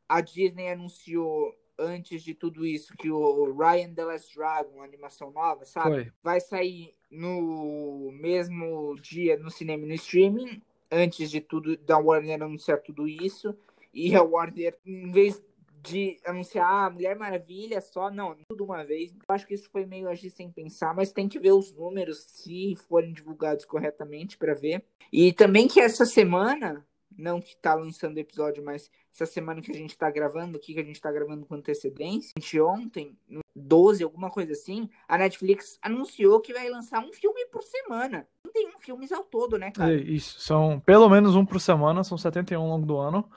a 0.07 0.21
Disney 0.21 0.71
anunciou 0.71 1.53
antes 1.83 2.23
de 2.23 2.33
tudo 2.33 2.65
isso 2.65 2.93
que 2.97 3.11
o 3.11 3.53
Ryan 3.53 3.93
the 3.93 4.05
Last 4.05 4.33
Dragon, 4.35 4.75
uma 4.75 4.85
animação 4.85 5.31
nova, 5.31 5.65
sabe? 5.65 6.03
Foi. 6.03 6.11
Vai 6.23 6.39
sair 6.39 6.93
no 7.11 8.11
mesmo 8.13 8.95
dia 8.99 9.37
no 9.37 9.51
cinema 9.51 9.83
e 9.83 9.87
no 9.87 9.93
streaming, 9.93 10.61
antes 10.91 11.29
de 11.29 11.39
tudo 11.39 11.77
da 11.77 11.97
Warner 11.97 12.41
anunciar 12.41 12.81
tudo 12.81 13.07
isso. 13.07 13.55
E 13.93 14.15
a 14.15 14.23
Warner, 14.23 14.77
em 14.85 15.11
vez 15.11 15.41
de 15.83 16.17
anunciar 16.25 16.65
a 16.65 16.85
ah, 16.85 16.89
Mulher 16.89 17.15
Maravilha 17.15 17.81
só, 17.81 18.09
não, 18.09 18.35
tudo 18.47 18.63
uma 18.63 18.83
vez. 18.85 19.11
Eu 19.11 19.35
acho 19.35 19.45
que 19.45 19.53
isso 19.53 19.69
foi 19.69 19.85
meio 19.85 20.09
agir 20.09 20.29
sem 20.29 20.49
pensar, 20.49 20.95
mas 20.95 21.11
tem 21.11 21.27
que 21.27 21.37
ver 21.37 21.51
os 21.51 21.73
números 21.73 22.23
se 22.23 22.75
forem 22.87 23.11
divulgados 23.11 23.65
corretamente 23.65 24.37
para 24.37 24.53
ver. 24.53 24.83
E 25.11 25.33
também 25.33 25.67
que 25.67 25.81
essa 25.81 26.05
semana 26.05 26.85
não 27.17 27.41
que 27.41 27.55
tá 27.57 27.73
lançando 27.73 28.17
o 28.17 28.19
episódio, 28.19 28.63
mas 28.63 28.89
essa 29.13 29.25
semana 29.25 29.61
que 29.61 29.71
a 29.71 29.75
gente 29.75 29.97
tá 29.97 30.09
gravando, 30.09 30.57
aqui 30.57 30.73
que 30.73 30.79
a 30.79 30.83
gente 30.83 30.99
tá 30.99 31.11
gravando 31.11 31.45
com 31.45 31.55
antecedência, 31.55 32.33
ontem, 32.65 33.17
12, 33.55 34.03
alguma 34.03 34.29
coisa 34.29 34.53
assim, 34.53 34.89
a 35.07 35.17
Netflix 35.17 35.77
anunciou 35.81 36.41
que 36.41 36.53
vai 36.53 36.69
lançar 36.69 36.99
um 36.99 37.13
filme 37.13 37.45
por 37.47 37.63
semana. 37.63 38.27
31 38.43 38.79
filmes 38.79 39.11
ao 39.11 39.23
todo, 39.23 39.57
né, 39.57 39.71
cara? 39.71 39.93
É, 39.93 39.95
isso, 39.95 40.39
são 40.39 40.79
pelo 40.79 41.09
menos 41.09 41.35
um 41.35 41.45
por 41.45 41.59
semana, 41.59 42.03
são 42.03 42.17
71 42.17 42.61
ao 42.61 42.67
longo 42.67 42.85
do 42.85 42.97
ano. 42.97 43.29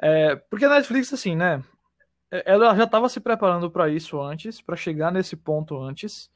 É, 0.00 0.36
porque 0.36 0.64
a 0.64 0.70
Netflix, 0.70 1.12
assim, 1.12 1.34
né? 1.34 1.62
ela 2.44 2.74
já 2.74 2.84
estava 2.84 3.08
se 3.08 3.20
preparando 3.20 3.70
para 3.70 3.88
isso 3.88 4.20
antes, 4.20 4.60
para 4.60 4.76
chegar 4.76 5.12
nesse 5.12 5.36
ponto 5.36 5.80
antes. 5.80 6.30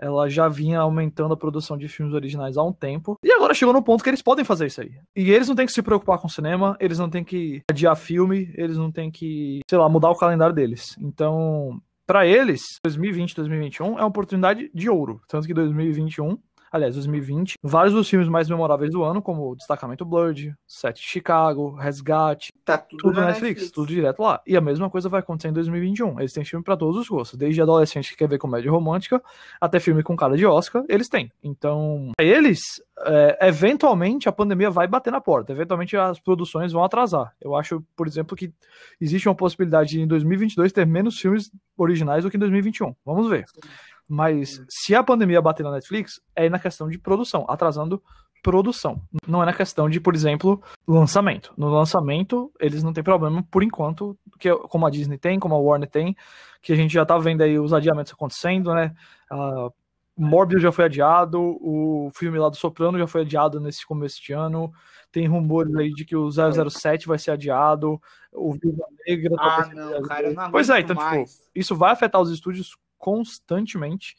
Ela 0.00 0.28
já 0.28 0.48
vinha 0.48 0.80
aumentando 0.80 1.34
a 1.34 1.36
produção 1.36 1.76
de 1.76 1.88
filmes 1.88 2.14
originais 2.14 2.56
há 2.56 2.62
um 2.62 2.72
tempo. 2.72 3.16
E 3.22 3.32
agora 3.32 3.54
chegou 3.54 3.72
no 3.72 3.82
ponto 3.82 4.02
que 4.02 4.10
eles 4.10 4.22
podem 4.22 4.44
fazer 4.44 4.66
isso 4.66 4.80
aí. 4.80 4.92
E 5.16 5.30
eles 5.30 5.48
não 5.48 5.54
têm 5.54 5.66
que 5.66 5.72
se 5.72 5.82
preocupar 5.82 6.18
com 6.18 6.28
cinema, 6.28 6.76
eles 6.80 6.98
não 6.98 7.08
têm 7.08 7.24
que 7.24 7.62
adiar 7.70 7.96
filme, 7.96 8.52
eles 8.54 8.76
não 8.76 8.90
têm 8.90 9.10
que, 9.10 9.60
sei 9.68 9.78
lá, 9.78 9.88
mudar 9.88 10.10
o 10.10 10.16
calendário 10.16 10.54
deles. 10.54 10.96
Então, 11.00 11.80
para 12.06 12.26
eles, 12.26 12.60
2020, 12.84 13.34
2021 13.34 13.86
é 13.98 14.02
uma 14.02 14.06
oportunidade 14.06 14.70
de 14.74 14.90
ouro. 14.90 15.20
Tanto 15.28 15.46
que 15.46 15.54
2021 15.54 16.36
aliás, 16.74 16.96
2020, 16.96 17.54
vários 17.62 17.94
dos 17.94 18.08
filmes 18.08 18.28
mais 18.28 18.48
memoráveis 18.48 18.90
do 18.90 19.04
ano, 19.04 19.22
como 19.22 19.54
Destacamento 19.54 20.04
Blood, 20.04 20.52
Sete 20.66 21.00
de 21.00 21.06
Chicago, 21.06 21.76
Resgate, 21.76 22.52
tá 22.64 22.76
tudo, 22.76 23.00
tudo 23.00 23.20
na 23.20 23.28
Netflix, 23.28 23.60
Netflix, 23.60 23.70
tudo 23.70 23.86
direto 23.86 24.20
lá. 24.20 24.42
E 24.44 24.56
a 24.56 24.60
mesma 24.60 24.90
coisa 24.90 25.08
vai 25.08 25.20
acontecer 25.20 25.48
em 25.48 25.52
2021. 25.52 26.18
Eles 26.18 26.32
têm 26.32 26.44
filme 26.44 26.64
para 26.64 26.76
todos 26.76 26.96
os 26.96 27.08
gostos, 27.08 27.38
desde 27.38 27.62
adolescente 27.62 28.10
que 28.10 28.16
quer 28.16 28.28
ver 28.28 28.38
comédia 28.38 28.72
romântica 28.72 29.22
até 29.60 29.78
filme 29.78 30.02
com 30.02 30.16
cara 30.16 30.36
de 30.36 30.44
Oscar, 30.44 30.82
eles 30.88 31.08
têm. 31.08 31.30
Então, 31.44 32.10
eles, 32.18 32.82
é, 33.06 33.46
eventualmente 33.46 34.28
a 34.28 34.32
pandemia 34.32 34.68
vai 34.68 34.88
bater 34.88 35.12
na 35.12 35.20
porta, 35.20 35.52
eventualmente 35.52 35.96
as 35.96 36.18
produções 36.18 36.72
vão 36.72 36.82
atrasar. 36.82 37.32
Eu 37.40 37.54
acho, 37.54 37.84
por 37.94 38.08
exemplo, 38.08 38.36
que 38.36 38.52
existe 39.00 39.28
uma 39.28 39.34
possibilidade 39.36 39.90
de 39.90 40.00
em 40.00 40.08
2022 40.08 40.72
ter 40.72 40.84
menos 40.84 41.20
filmes 41.20 41.52
originais 41.76 42.24
do 42.24 42.30
que 42.30 42.36
em 42.36 42.40
2021. 42.40 42.96
Vamos 43.04 43.28
ver. 43.30 43.44
Sim. 43.46 43.60
Mas 44.08 44.60
se 44.68 44.94
a 44.94 45.02
pandemia 45.02 45.40
bater 45.40 45.62
na 45.62 45.72
Netflix, 45.72 46.20
é 46.36 46.48
na 46.48 46.58
questão 46.58 46.88
de 46.88 46.98
produção, 46.98 47.46
atrasando 47.48 48.02
produção. 48.42 49.00
Não 49.26 49.42
é 49.42 49.46
na 49.46 49.54
questão 49.54 49.88
de, 49.88 49.98
por 49.98 50.14
exemplo, 50.14 50.62
lançamento. 50.86 51.54
No 51.56 51.70
lançamento, 51.70 52.52
eles 52.60 52.82
não 52.82 52.92
têm 52.92 53.02
problema, 53.02 53.42
por 53.50 53.62
enquanto, 53.62 54.16
que 54.38 54.54
como 54.54 54.86
a 54.86 54.90
Disney 54.90 55.16
tem, 55.16 55.40
como 55.40 55.54
a 55.54 55.58
Warner 55.58 55.88
tem, 55.88 56.14
que 56.60 56.72
a 56.72 56.76
gente 56.76 56.92
já 56.92 57.06
tá 57.06 57.16
vendo 57.16 57.42
aí 57.42 57.58
os 57.58 57.72
adiamentos 57.72 58.12
acontecendo, 58.12 58.74
né? 58.74 58.94
Uh, 59.32 59.72
Morbius 60.16 60.62
já 60.62 60.70
foi 60.70 60.84
adiado, 60.84 61.40
o 61.40 62.10
filme 62.14 62.38
lá 62.38 62.48
do 62.48 62.56
Soprano 62.56 62.98
já 62.98 63.06
foi 63.06 63.22
adiado 63.22 63.58
nesse 63.58 63.84
começo 63.84 64.22
de 64.22 64.32
ano. 64.32 64.72
Tem 65.10 65.26
rumores 65.26 65.74
aí 65.76 65.90
de 65.90 66.04
que 66.04 66.14
o 66.14 66.30
007 66.30 67.08
vai 67.08 67.18
ser 67.18 67.32
adiado, 67.32 68.00
o 68.32 68.52
Viva 68.52 68.84
Negra. 69.06 69.34
Ah, 69.38 69.70
não, 69.74 70.02
cara, 70.02 70.32
não 70.32 70.50
Pois 70.50 70.68
é, 70.68 70.80
então, 70.80 70.94
tipo, 70.94 71.30
isso 71.54 71.74
vai 71.74 71.92
afetar 71.92 72.20
os 72.20 72.30
estúdios 72.30 72.76
constantemente. 73.04 74.16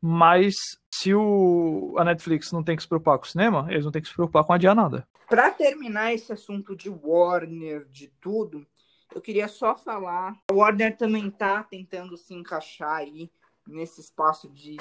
Mas 0.00 0.54
se 0.90 1.14
o, 1.14 1.94
a 1.98 2.04
Netflix 2.04 2.50
não 2.52 2.64
tem 2.64 2.74
que 2.74 2.82
se 2.82 2.88
preocupar 2.88 3.18
com 3.18 3.26
o 3.26 3.28
cinema, 3.28 3.66
eles 3.68 3.84
não 3.84 3.92
têm 3.92 4.00
que 4.00 4.08
se 4.08 4.14
preocupar 4.14 4.44
com 4.44 4.54
adiar 4.54 4.74
nada. 4.74 5.06
Para 5.28 5.50
terminar 5.50 6.14
esse 6.14 6.32
assunto 6.32 6.74
de 6.74 6.88
Warner, 6.88 7.86
de 7.90 8.08
tudo, 8.20 8.66
eu 9.14 9.20
queria 9.20 9.46
só 9.46 9.76
falar. 9.76 10.38
A 10.50 10.54
Warner 10.54 10.96
também 10.96 11.30
tá 11.30 11.62
tentando 11.62 12.16
se 12.16 12.32
encaixar 12.32 12.96
aí 12.96 13.30
nesse 13.66 14.00
espaço 14.00 14.48
de 14.48 14.78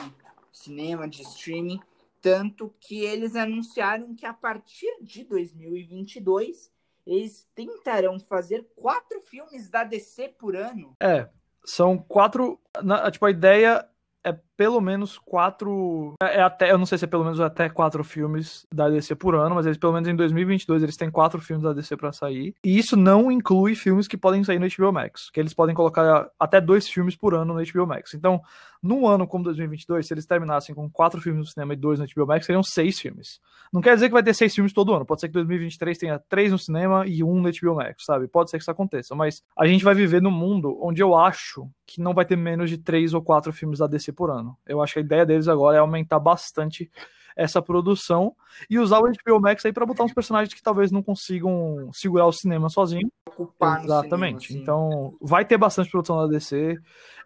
cinema, 0.52 1.08
de 1.08 1.22
streaming. 1.24 1.82
Tanto 2.22 2.74
que 2.80 3.04
eles 3.04 3.36
anunciaram 3.36 4.16
que 4.16 4.26
a 4.26 4.34
partir 4.34 4.98
de 5.02 5.26
2022 5.26 6.72
eles 7.06 7.46
tentarão 7.54 8.18
fazer 8.22 8.66
quatro 8.76 9.20
filmes 9.22 9.70
da 9.70 9.84
DC 9.84 10.30
por 10.40 10.56
ano. 10.56 10.96
É, 11.02 11.30
são 11.66 11.98
quatro. 11.98 12.60
Na, 12.82 13.10
tipo, 13.12 13.26
a 13.26 13.32
ideia 13.32 13.88
é 14.24 14.34
pelo 14.56 14.80
menos 14.80 15.18
quatro. 15.18 16.14
É, 16.22 16.38
é, 16.38 16.42
até, 16.42 16.72
eu 16.72 16.78
não 16.78 16.86
sei 16.86 16.98
se 16.98 17.06
é 17.06 17.08
pelo 17.08 17.24
menos 17.24 17.40
até 17.40 17.70
quatro 17.70 18.04
filmes 18.04 18.66
da 18.74 18.90
DC 18.90 19.16
por 19.16 19.36
ano, 19.36 19.56
mas 19.56 19.66
eles, 19.66 19.78
pelo 19.78 19.94
menos 19.94 20.08
em 20.08 20.16
2022, 20.16 20.84
eles 20.84 20.98
têm 20.98 21.10
quatro 21.10 21.42
filmes 21.42 21.64
da 21.64 21.74
DC 21.74 21.98
para 21.98 22.12
sair. 22.12 22.54
E 22.64 22.78
isso 22.78 22.96
não 22.96 23.32
inclui 23.32 23.76
filmes 23.76 24.08
que 24.08 24.18
podem 24.18 24.44
sair 24.44 24.60
no 24.60 24.68
HBO 24.68 24.92
Max, 24.92 25.30
que 25.30 25.40
eles 25.40 25.54
podem 25.54 25.76
colocar 25.76 26.30
até 26.40 26.62
dois 26.62 26.88
filmes 26.88 27.16
por 27.16 27.34
ano 27.34 27.54
no 27.54 27.64
HBO 27.66 27.88
Max. 27.88 28.14
Então, 28.14 28.42
num 28.82 29.08
ano 29.08 29.26
como 29.26 29.46
2022, 29.46 30.06
se 30.06 30.14
eles 30.14 30.26
terminassem 30.26 30.76
com 30.76 30.90
quatro 30.90 31.22
filmes 31.22 31.40
no 31.40 31.52
cinema 31.52 31.74
e 31.74 31.78
dois 31.78 32.00
no 32.00 32.06
HBO 32.06 32.28
Max, 32.28 32.46
seriam 32.46 32.62
seis 32.62 33.00
filmes. 33.00 33.40
Não 33.72 33.82
quer 33.82 33.96
dizer 33.96 34.08
que 34.08 34.14
vai 34.14 34.22
ter 34.22 34.34
seis 34.34 34.54
filmes 34.54 34.74
todo 34.74 34.94
ano. 34.94 35.06
Pode 35.06 35.22
ser 35.22 35.30
que 35.30 35.34
2023 35.34 35.98
tenha 35.98 36.20
três 36.20 36.52
no 36.52 36.60
cinema 36.60 37.08
e 37.08 37.24
um 37.24 37.42
no 37.42 37.50
HBO 37.50 37.76
Max, 37.76 38.04
sabe? 38.06 38.28
Pode 38.28 38.50
ser 38.50 38.58
que 38.58 38.64
isso 38.64 38.72
aconteça. 38.72 39.16
Mas 39.16 39.42
a 39.58 39.66
gente 39.66 39.86
vai 39.86 39.96
viver 39.96 40.22
num 40.22 40.30
mundo 40.30 40.78
onde 40.82 41.02
eu 41.02 41.16
acho 41.16 41.66
que 41.86 42.02
não 42.02 42.14
vai 42.14 42.26
ter 42.26 42.36
menos 42.36 42.70
de 42.70 42.78
três 42.78 43.14
ou 43.14 43.22
quatro 43.22 43.54
filmes 43.54 43.80
da 43.80 43.88
DC 43.88 44.12
por 44.12 44.30
ano. 44.30 44.43
Eu 44.66 44.82
acho 44.82 44.94
que 44.94 45.00
a 45.00 45.04
ideia 45.04 45.26
deles 45.26 45.48
agora 45.48 45.78
é 45.78 45.80
aumentar 45.80 46.20
bastante 46.20 46.90
essa 47.36 47.62
produção 47.62 48.36
e 48.70 48.78
usar 48.78 49.00
o 49.00 49.04
HBO 49.04 49.42
Max 49.42 49.66
aí 49.66 49.74
para 49.74 49.86
botar 49.86 50.04
uns 50.04 50.14
personagens 50.14 50.54
que 50.54 50.62
talvez 50.62 50.92
não 50.92 51.02
consigam 51.02 51.90
segurar 51.92 52.28
o 52.28 52.32
cinema 52.32 52.70
sozinho. 52.70 53.12
Ocupar 53.28 53.84
Exatamente. 53.84 54.48
Cinema, 54.48 54.62
assim. 54.62 54.62
então, 54.62 55.18
vai 55.22 55.44
ter 55.44 55.58
bastante 55.58 55.90
produção 55.90 56.18
da 56.18 56.28
DC. 56.28 56.78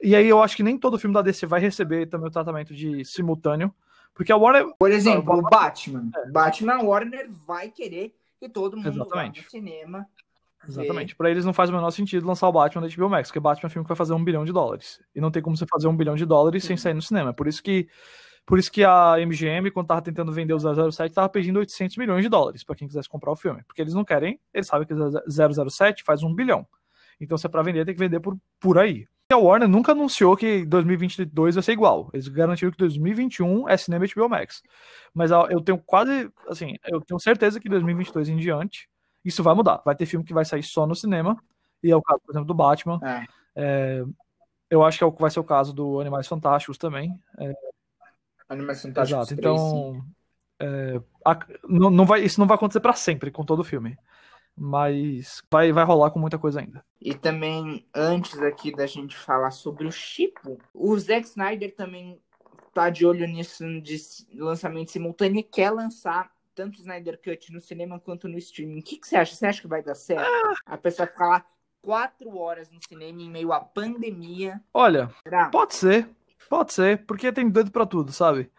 E 0.02 0.16
aí 0.16 0.28
eu 0.28 0.42
acho 0.42 0.56
que 0.56 0.64
nem 0.64 0.78
todo 0.78 1.00
filme 1.00 1.14
da 1.14 1.22
DC 1.22 1.46
vai 1.46 1.60
receber 1.60 2.08
também 2.08 2.28
o 2.30 2.32
tratamento 2.32 2.74
de 2.74 3.04
simultâneo, 3.04 3.74
porque 4.14 4.32
a 4.32 4.38
Warner, 4.38 4.66
por 4.80 4.92
exemplo, 4.92 5.38
o 5.38 5.42
Batman. 5.42 6.10
É. 6.16 6.32
Batman 6.32 6.82
Warner 6.84 7.30
vai 7.46 7.70
querer 7.70 8.16
que 8.40 8.48
todo 8.48 8.78
mundo 8.78 8.90
Exatamente. 8.90 9.40
vá 9.40 9.46
no 9.46 9.50
cinema. 9.50 10.08
Exatamente. 10.68 11.16
Para 11.16 11.32
eles 11.32 11.46
não 11.46 11.54
faz 11.54 11.70
o 11.70 11.74
menor 11.74 11.92
sentido 11.92 12.28
lançar 12.28 12.48
o 12.48 12.52
Batman 12.52 12.88
da 12.88 12.94
HBO 12.94 13.10
Max, 13.10 13.30
porque 13.30 13.40
Batman 13.40 13.68
é 13.68 13.68
um 13.68 13.70
filme 13.72 13.86
que 13.86 13.90
vai 13.90 13.98
fazer 13.98 14.14
um 14.14 14.24
bilhão 14.24 14.44
de 14.44 14.52
dólares. 14.52 15.00
E 15.16 15.22
não 15.22 15.32
tem 15.32 15.42
como 15.42 15.56
você 15.56 15.66
fazer 15.66 15.88
um 15.88 15.96
bilhão 15.96 16.16
de 16.16 16.26
dólares 16.26 16.64
Sim. 16.64 16.70
sem 16.70 16.78
sair 16.78 16.94
no 16.94 17.02
cinema. 17.02 17.34
Por 17.34 17.48
isso 17.48 17.64
que 17.64 17.88
por 18.48 18.58
isso 18.58 18.72
que 18.72 18.82
a 18.82 19.16
MGM, 19.20 19.70
quando 19.72 19.88
tava 19.88 20.02
tentando 20.02 20.32
vender 20.32 20.54
o 20.54 20.92
007, 20.92 21.14
tava 21.14 21.28
pedindo 21.28 21.60
800 21.60 21.98
milhões 21.98 22.24
de 22.24 22.30
dólares 22.30 22.64
para 22.64 22.78
quem 22.78 22.88
quisesse 22.88 23.10
comprar 23.10 23.34
o 23.34 23.36
filme. 23.36 23.62
Porque 23.68 23.82
eles 23.82 23.94
não 23.94 24.06
querem, 24.06 24.40
eles 24.54 24.68
sabem 24.68 24.88
que 24.88 24.94
o 24.94 25.70
007 25.70 26.02
faz 26.02 26.24
um 26.24 26.34
bilhão. 26.34 26.66
Então, 27.20 27.38
se 27.38 27.46
é 27.46 27.50
pra 27.50 27.62
vender, 27.62 27.84
tem 27.84 27.94
que 27.94 28.00
vender 28.00 28.22
por, 28.22 28.38
por 28.58 28.78
aí. 28.78 29.06
E 29.30 29.34
a 29.34 29.38
Warner 29.38 29.68
nunca 29.68 29.92
anunciou 29.92 30.38
que 30.38 30.66
2022 30.66 31.56
vai 31.56 31.62
ser 31.62 31.74
igual. 31.74 32.10
Eles 32.14 32.30
garantiram 32.30 32.72
que 32.72 32.78
2021 32.78 33.68
é 33.68 33.76
cinema 33.76 34.06
HBO 34.16 34.30
Max. 34.30 34.64
Mas 35.14 35.30
eu 35.32 35.60
tenho 35.60 35.78
quase, 35.80 36.32
assim, 36.48 36.76
eu 36.86 37.02
tenho 37.02 37.20
certeza 37.20 37.60
que 37.60 37.68
2022 37.68 38.30
em 38.30 38.38
diante, 38.38 38.88
isso 39.24 39.44
vai 39.44 39.54
mudar. 39.54 39.82
Vai 39.86 39.96
ter 39.96 40.06
filme 40.06 40.26
que 40.26 40.34
vai 40.34 40.46
sair 40.46 40.64
só 40.64 40.86
no 40.86 40.96
cinema. 40.96 41.38
E 41.84 41.92
é 41.92 41.96
o 41.96 42.02
caso, 42.02 42.22
por 42.26 42.32
exemplo, 42.32 42.48
do 42.48 42.54
Batman. 42.54 43.00
É. 43.04 43.26
É, 43.56 44.04
eu 44.70 44.84
acho 44.84 44.98
que 44.98 45.04
é 45.04 45.08
o, 45.08 45.12
vai 45.12 45.32
ser 45.32 45.40
o 45.40 45.44
caso 45.44 45.74
do 45.74 46.00
Animais 46.00 46.28
Fantásticos 46.28 46.78
também. 46.78 47.20
É, 47.40 47.54
Animais 48.50 48.82
Fantásticos 48.82 49.32
Exato, 49.32 49.34
então 49.34 50.06
é, 50.60 51.02
a, 51.26 51.38
não, 51.68 51.90
não 51.90 52.06
vai, 52.06 52.22
isso 52.22 52.40
não 52.40 52.48
vai 52.48 52.56
acontecer 52.56 52.80
para 52.80 52.94
sempre 52.94 53.32
com 53.32 53.44
todo 53.44 53.60
o 53.60 53.66
filme. 53.66 53.98
Mas 54.60 55.44
vai, 55.52 55.72
vai 55.72 55.84
rolar 55.84 56.10
com 56.10 56.20
muita 56.20 56.40
coisa 56.40 56.60
ainda. 56.60 56.84
E 57.00 57.14
também, 57.14 57.86
antes 57.94 58.42
aqui 58.42 58.76
da 58.76 58.88
gente 58.88 59.16
falar 59.16 59.52
sobre 59.52 59.86
o 59.86 59.92
Chipo, 59.92 60.58
o 60.74 60.98
Zack 60.98 61.28
Snyder 61.28 61.76
também 61.76 62.20
tá 62.74 62.90
de 62.90 63.06
olho 63.06 63.28
nisso 63.28 63.64
de 63.82 63.98
lançamento 64.36 64.92
simultâneo 64.92 65.40
e 65.40 65.44
quer 65.44 65.70
lançar 65.70 66.32
tanto 66.58 66.78
o 66.78 66.82
Snyder 66.82 67.22
Cut 67.24 67.54
no 67.54 67.62
cinema 67.62 68.00
quanto 68.00 68.28
no 68.28 68.36
streaming. 68.40 68.80
O 68.80 68.84
que, 68.84 68.98
que 68.98 69.08
você 69.08 69.16
acha? 69.16 69.36
Você 69.36 69.46
acha 69.46 69.62
que 69.62 69.68
vai 69.68 69.84
dar 69.84 69.94
certo? 69.94 70.26
Ah. 70.26 70.54
A 70.66 70.78
pessoa 70.78 71.08
ficar 71.08 71.28
lá 71.28 71.46
quatro 71.84 72.36
horas 72.36 72.72
no 72.72 72.80
cinema 72.82 73.22
em 73.22 73.30
meio 73.30 73.54
à 73.54 73.60
pandemia. 73.60 74.60
Olha, 74.74 75.12
Será? 75.24 75.50
pode 75.50 75.76
ser. 75.76 76.10
Pode 76.50 76.74
ser, 76.74 77.06
porque 77.06 77.32
tem 77.32 77.48
doido 77.50 77.72
para 77.72 77.86
tudo, 77.86 78.12
sabe? 78.12 78.50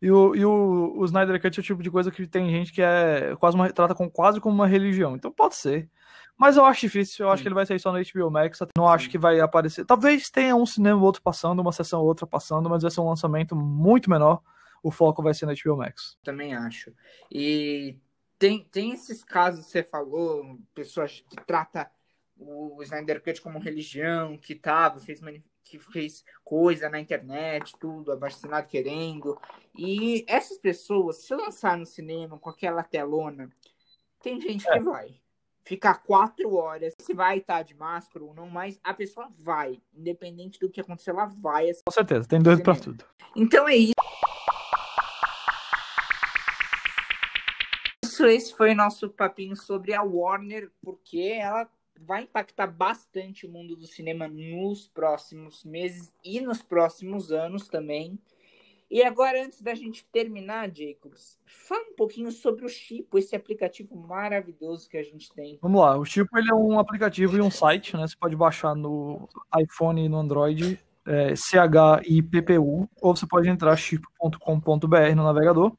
E 0.00 0.10
o, 0.10 0.34
e 0.34 0.44
o, 0.44 0.94
o 0.96 1.04
Snyder 1.04 1.40
Cut 1.40 1.58
é 1.58 1.60
o 1.60 1.64
tipo 1.64 1.82
de 1.82 1.90
coisa 1.90 2.10
que 2.10 2.26
tem 2.26 2.48
gente 2.48 2.72
que 2.72 2.80
é 2.80 3.34
quase 3.38 3.56
uma, 3.56 3.70
trata 3.70 3.94
com, 3.94 4.08
quase 4.08 4.40
como 4.40 4.54
uma 4.54 4.66
religião. 4.66 5.14
Então 5.16 5.30
pode 5.30 5.56
ser. 5.56 5.90
Mas 6.36 6.56
eu 6.56 6.64
acho 6.64 6.80
difícil, 6.80 7.26
eu 7.26 7.30
acho 7.30 7.42
que 7.42 7.48
ele 7.48 7.54
vai 7.54 7.66
sair 7.66 7.78
só 7.78 7.92
no 7.92 7.98
HBO 7.98 8.30
Max. 8.30 8.58
Não 8.76 8.88
acho 8.88 9.10
que 9.10 9.18
vai 9.18 9.38
aparecer. 9.40 9.84
Talvez 9.84 10.30
tenha 10.30 10.56
um 10.56 10.66
cinema 10.66 10.98
ou 10.98 11.04
outro 11.04 11.22
passando, 11.22 11.60
uma 11.60 11.72
sessão 11.72 12.00
ou 12.00 12.06
outra 12.06 12.26
passando, 12.26 12.68
mas 12.70 12.82
vai 12.82 12.90
ser 12.90 13.00
um 13.00 13.08
lançamento 13.08 13.54
muito 13.54 14.08
menor. 14.08 14.40
O 14.84 14.90
foco 14.90 15.22
vai 15.22 15.32
ser 15.32 15.46
no 15.46 15.54
HBO 15.54 15.78
Max. 15.78 16.18
Também 16.22 16.54
acho. 16.54 16.92
E 17.32 17.96
tem, 18.38 18.62
tem 18.70 18.92
esses 18.92 19.24
casos 19.24 19.64
que 19.64 19.72
você 19.72 19.82
falou, 19.82 20.58
pessoas 20.74 21.24
que 21.26 21.36
trata 21.46 21.90
o 22.36 22.82
Snyder 22.82 23.22
Cut 23.22 23.40
como 23.40 23.58
religião, 23.58 24.36
que 24.36 24.54
tava, 24.54 25.00
fez 25.00 25.20
que 25.64 25.78
fez 25.78 26.22
coisa 26.44 26.90
na 26.90 27.00
internet, 27.00 27.72
tudo, 27.80 28.12
abastinado 28.12 28.68
querendo. 28.68 29.40
E 29.74 30.22
essas 30.28 30.58
pessoas, 30.58 31.24
se 31.24 31.34
lançar 31.34 31.78
no 31.78 31.86
cinema 31.86 32.38
com 32.38 32.50
aquela 32.50 32.82
telona, 32.82 33.48
tem 34.20 34.38
gente 34.38 34.68
é. 34.68 34.72
que 34.72 34.80
vai. 34.80 35.18
Ficar 35.64 36.02
quatro 36.02 36.56
horas, 36.56 36.92
se 37.00 37.14
vai 37.14 37.38
estar 37.38 37.62
de 37.62 37.74
máscara 37.74 38.22
ou 38.22 38.34
não, 38.34 38.50
mas 38.50 38.78
a 38.84 38.92
pessoa 38.92 39.32
vai. 39.38 39.80
Independente 39.94 40.60
do 40.60 40.68
que 40.68 40.82
acontecer, 40.82 41.08
ela 41.08 41.24
vai. 41.24 41.70
Com 41.86 41.90
certeza, 41.90 42.28
tem 42.28 42.42
dois 42.42 42.60
para 42.60 42.78
tudo. 42.78 43.02
Então 43.34 43.66
é 43.66 43.76
isso. 43.76 43.94
Esse 48.26 48.54
foi 48.54 48.74
nosso 48.74 49.08
papinho 49.08 49.56
sobre 49.56 49.94
a 49.94 50.02
Warner, 50.02 50.70
porque 50.82 51.38
ela 51.40 51.68
vai 52.00 52.22
impactar 52.22 52.66
bastante 52.66 53.46
o 53.46 53.50
mundo 53.50 53.76
do 53.76 53.86
cinema 53.86 54.28
nos 54.28 54.88
próximos 54.88 55.64
meses 55.64 56.12
e 56.24 56.40
nos 56.40 56.62
próximos 56.62 57.32
anos 57.32 57.68
também. 57.68 58.18
E 58.90 59.02
agora, 59.02 59.44
antes 59.44 59.60
da 59.62 59.74
gente 59.74 60.04
terminar, 60.12 60.70
Jacobs, 60.70 61.38
fala 61.46 61.82
um 61.90 61.94
pouquinho 61.94 62.30
sobre 62.30 62.64
o 62.64 62.68
Chipo, 62.68 63.18
esse 63.18 63.34
aplicativo 63.34 63.96
maravilhoso 63.96 64.88
que 64.88 64.96
a 64.96 65.02
gente 65.02 65.32
tem. 65.32 65.58
Vamos 65.60 65.80
lá, 65.80 65.96
o 65.96 66.04
Chipo 66.04 66.38
ele 66.38 66.50
é 66.50 66.54
um 66.54 66.78
aplicativo 66.78 67.36
e 67.36 67.40
um 67.40 67.50
site, 67.50 67.96
né? 67.96 68.06
Você 68.06 68.14
pode 68.16 68.36
baixar 68.36 68.74
no 68.74 69.28
iPhone 69.58 70.04
e 70.04 70.08
no 70.08 70.18
Android, 70.18 70.78
é, 71.06 71.34
CHIPPU, 71.34 72.88
ou 73.00 73.16
você 73.16 73.26
pode 73.26 73.48
entrar 73.48 73.74
chipo.com.br 73.76 75.14
no 75.16 75.24
navegador. 75.24 75.72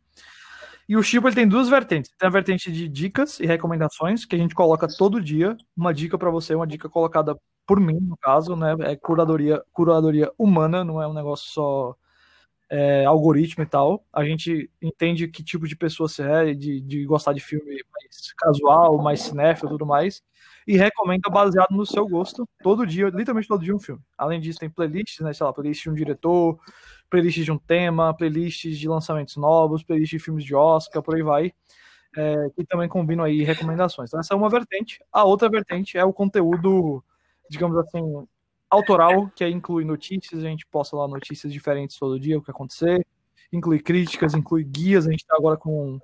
E 0.88 0.96
o 0.96 1.04
Chipo 1.04 1.28
ele 1.28 1.36
tem 1.36 1.48
duas 1.48 1.68
vertentes. 1.70 2.12
Tem 2.18 2.28
a 2.28 2.32
vertente 2.32 2.72
de 2.72 2.88
dicas 2.88 3.40
e 3.40 3.46
recomendações, 3.46 4.26
que 4.26 4.36
a 4.36 4.40
gente 4.40 4.54
coloca 4.56 4.88
todo 4.88 5.22
dia, 5.22 5.58
uma 5.76 5.94
dica 5.94 6.18
para 6.18 6.30
você, 6.30 6.54
uma 6.54 6.68
dica 6.68 6.88
colocada 6.90 7.36
por 7.66 7.80
mim, 7.80 8.00
no 8.00 8.18
caso, 8.18 8.56
né? 8.56 8.76
É 8.82 8.96
curadoria, 8.96 9.64
curadoria 9.74 10.32
humana, 10.38 10.84
não 10.84 11.02
é 11.02 11.08
um 11.08 11.14
negócio 11.14 11.52
só 11.52 11.96
é, 12.70 13.06
algoritmo 13.06 13.64
e 13.64 13.68
tal, 13.68 14.06
a 14.12 14.24
gente 14.26 14.70
entende 14.82 15.28
que 15.28 15.44
tipo 15.44 15.68
de 15.68 15.76
pessoa 15.76 16.10
você 16.10 16.24
é, 16.24 16.54
de, 16.54 16.82
de 16.82 17.06
gostar 17.06 17.34
de 17.34 17.40
filme 17.40 17.66
mais 17.94 18.34
casual, 18.38 18.98
mais 18.98 19.22
cinéfilo 19.22 19.70
e 19.70 19.74
tudo 19.74 19.86
mais, 19.86 20.24
e 20.68 20.78
recomenda 20.78 21.30
baseado 21.30 21.72
no 21.72 21.86
seu 21.86 22.08
gosto, 22.08 22.48
todo 22.64 22.86
dia, 22.86 23.06
literalmente 23.10 23.48
todo 23.48 23.64
dia 23.64 23.76
um 23.76 23.80
filme. 23.80 24.02
Além 24.18 24.40
disso, 24.40 24.60
tem 24.60 24.70
playlists, 24.70 25.20
né, 25.20 25.32
sei 25.34 25.46
lá, 25.46 25.54
playlist 25.54 25.84
de 25.84 25.90
um 25.90 25.94
diretor, 25.94 26.60
playlists 27.10 27.46
de 27.46 27.52
um 27.52 27.58
tema, 27.58 28.14
playlists 28.14 28.78
de 28.78 28.88
lançamentos 28.88 29.36
novos, 29.38 29.84
playlists 29.84 30.20
de 30.20 30.24
filmes 30.24 30.44
de 30.44 30.56
Oscar, 30.56 31.04
por 31.04 31.16
aí 31.16 31.22
vai, 31.22 31.54
é, 32.18 32.50
que 32.56 32.66
também 32.66 32.90
combinam 32.90 33.24
aí 33.24 33.44
recomendações. 33.44 34.10
Então 34.10 34.20
essa 34.20 34.34
é 34.34 34.38
uma 34.38 34.50
vertente. 34.50 35.00
A 35.12 35.24
outra 35.24 35.50
vertente 35.50 35.98
é 35.98 36.04
o 36.04 36.14
conteúdo, 36.14 37.04
digamos 37.50 37.78
assim, 37.78 38.28
autoral, 38.70 39.30
que 39.36 39.44
aí 39.44 39.52
inclui 39.52 39.86
notícias, 39.86 40.44
a 40.44 40.48
gente 40.48 40.66
posta 40.66 40.96
lá 40.96 41.08
notícias 41.08 41.54
diferentes 41.54 41.98
todo 41.98 42.20
dia, 42.20 42.38
o 42.38 42.42
que 42.42 42.52
acontecer, 42.52 43.06
inclui 43.52 43.80
críticas, 43.80 44.34
inclui 44.34 44.64
guias, 44.64 45.08
a 45.08 45.12
gente 45.12 45.26
tá 45.26 45.36
agora 45.38 45.58
com. 45.58 46.00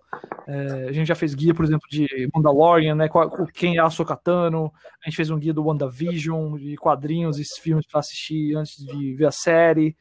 É, 0.47 0.87
a 0.89 0.91
gente 0.91 1.07
já 1.07 1.15
fez 1.15 1.33
guia, 1.33 1.53
por 1.53 1.65
exemplo, 1.65 1.87
de 1.89 2.07
Mandalorian, 2.33 2.95
né? 2.95 3.09
Quem 3.53 3.77
é 3.77 3.81
a 3.81 3.89
Sokatano, 3.89 4.71
a 5.03 5.09
gente 5.09 5.15
fez 5.15 5.29
um 5.29 5.39
guia 5.39 5.53
do 5.53 5.63
WandaVision, 5.63 6.57
de 6.57 6.75
quadrinhos 6.77 7.39
e 7.39 7.43
filmes 7.61 7.85
para 7.85 7.99
assistir 7.99 8.55
antes 8.55 8.77
de 8.77 9.15
ver 9.15 9.27
a 9.27 9.31
série. 9.31 9.95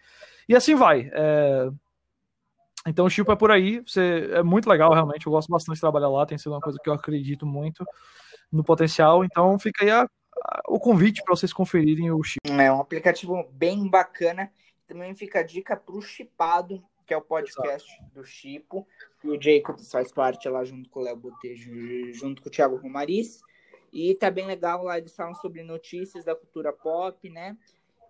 E 0.49 0.55
assim 0.55 0.75
vai. 0.75 1.11
É... 1.13 1.71
Então 2.87 3.05
o 3.05 3.11
Chipo 3.11 3.31
é 3.31 3.37
por 3.37 3.51
aí, 3.51 3.83
você, 3.87 4.31
é 4.33 4.43
muito 4.43 4.69
legal 4.69 4.93
realmente, 4.95 5.27
eu 5.27 5.33
gosto 5.33 5.51
bastante 5.51 5.75
de 5.75 5.83
trabalhar 5.83 6.09
lá, 6.09 6.25
tem 6.25 6.39
sido 6.39 6.53
uma 6.53 6.61
coisa 6.63 6.79
que 6.83 6.89
eu 6.89 6.95
acredito 6.95 7.45
muito 7.45 7.85
no 8.51 8.65
potencial, 8.65 9.23
então 9.23 9.59
fica 9.59 9.85
aí 9.85 9.91
a 9.91 10.09
o 10.67 10.79
convite 10.79 11.23
para 11.23 11.35
vocês 11.35 11.53
conferirem 11.53 12.11
o 12.11 12.23
chip. 12.23 12.41
É 12.51 12.73
um 12.73 12.81
aplicativo 12.81 13.47
bem 13.53 13.89
bacana. 13.89 14.51
Também 14.87 15.15
fica 15.15 15.41
a 15.41 15.43
dica 15.43 15.77
para 15.77 15.95
o 15.95 16.03
Chipado, 16.03 16.83
que 17.11 17.15
é 17.15 17.17
o 17.17 17.21
podcast 17.21 17.93
Exato. 17.93 18.15
do 18.15 18.25
Chipo. 18.25 18.87
E 19.25 19.29
o 19.31 19.43
Jacob 19.43 19.77
faz 19.81 20.13
parte 20.13 20.49
lá 20.49 20.65
junto 20.65 20.89
com 20.89 21.01
o 21.01 21.03
Léo 21.03 21.17
Botejo, 21.17 22.13
junto 22.13 22.41
com 22.41 22.49
o 22.49 22.53
Thiago 22.53 22.77
Romariz. 22.77 23.41
E 23.93 24.15
tá 24.15 24.31
bem 24.31 24.47
legal 24.47 24.85
lá, 24.85 24.97
eles 24.97 25.17
falam 25.17 25.35
sobre 25.35 25.65
notícias 25.65 26.25
da 26.25 26.37
cultura 26.37 26.73
pop, 26.73 27.29
né? 27.29 27.59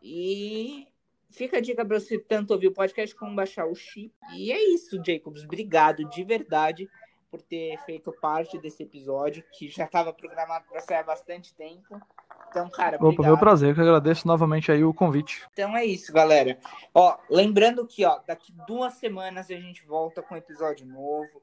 E 0.02 0.86
fica 1.30 1.56
a 1.56 1.60
dica 1.62 1.82
para 1.82 1.98
você 1.98 2.18
tanto 2.18 2.50
ouvir 2.50 2.66
o 2.66 2.74
podcast 2.74 3.16
como 3.16 3.34
baixar 3.34 3.64
o 3.64 3.74
chip. 3.74 4.12
E 4.34 4.52
é 4.52 4.62
isso, 4.68 5.02
Jacobs. 5.02 5.44
Obrigado 5.44 6.04
de 6.10 6.22
verdade 6.22 6.86
por 7.30 7.40
ter 7.40 7.78
feito 7.86 8.12
parte 8.12 8.58
desse 8.58 8.82
episódio, 8.82 9.42
que 9.54 9.70
já 9.70 9.86
estava 9.86 10.12
programado 10.12 10.66
para 10.68 10.82
sair 10.82 10.98
há 10.98 11.02
bastante 11.02 11.54
tempo. 11.54 11.98
Então, 12.50 12.68
cara, 12.68 12.96
Opa, 12.96 13.06
obrigado. 13.06 13.26
meu 13.26 13.38
prazer, 13.38 13.74
que 13.74 13.80
agradeço 13.80 14.26
novamente 14.26 14.72
aí 14.72 14.82
o 14.82 14.92
convite. 14.92 15.46
Então 15.52 15.76
é 15.76 15.84
isso, 15.84 16.12
galera. 16.12 16.58
Ó, 16.92 17.16
lembrando 17.30 17.86
que, 17.86 18.04
ó, 18.04 18.18
daqui 18.26 18.52
duas 18.66 18.94
semanas 18.94 19.48
a 19.50 19.54
gente 19.54 19.86
volta 19.86 20.20
com 20.20 20.34
um 20.34 20.38
episódio 20.38 20.84
novo. 20.84 21.40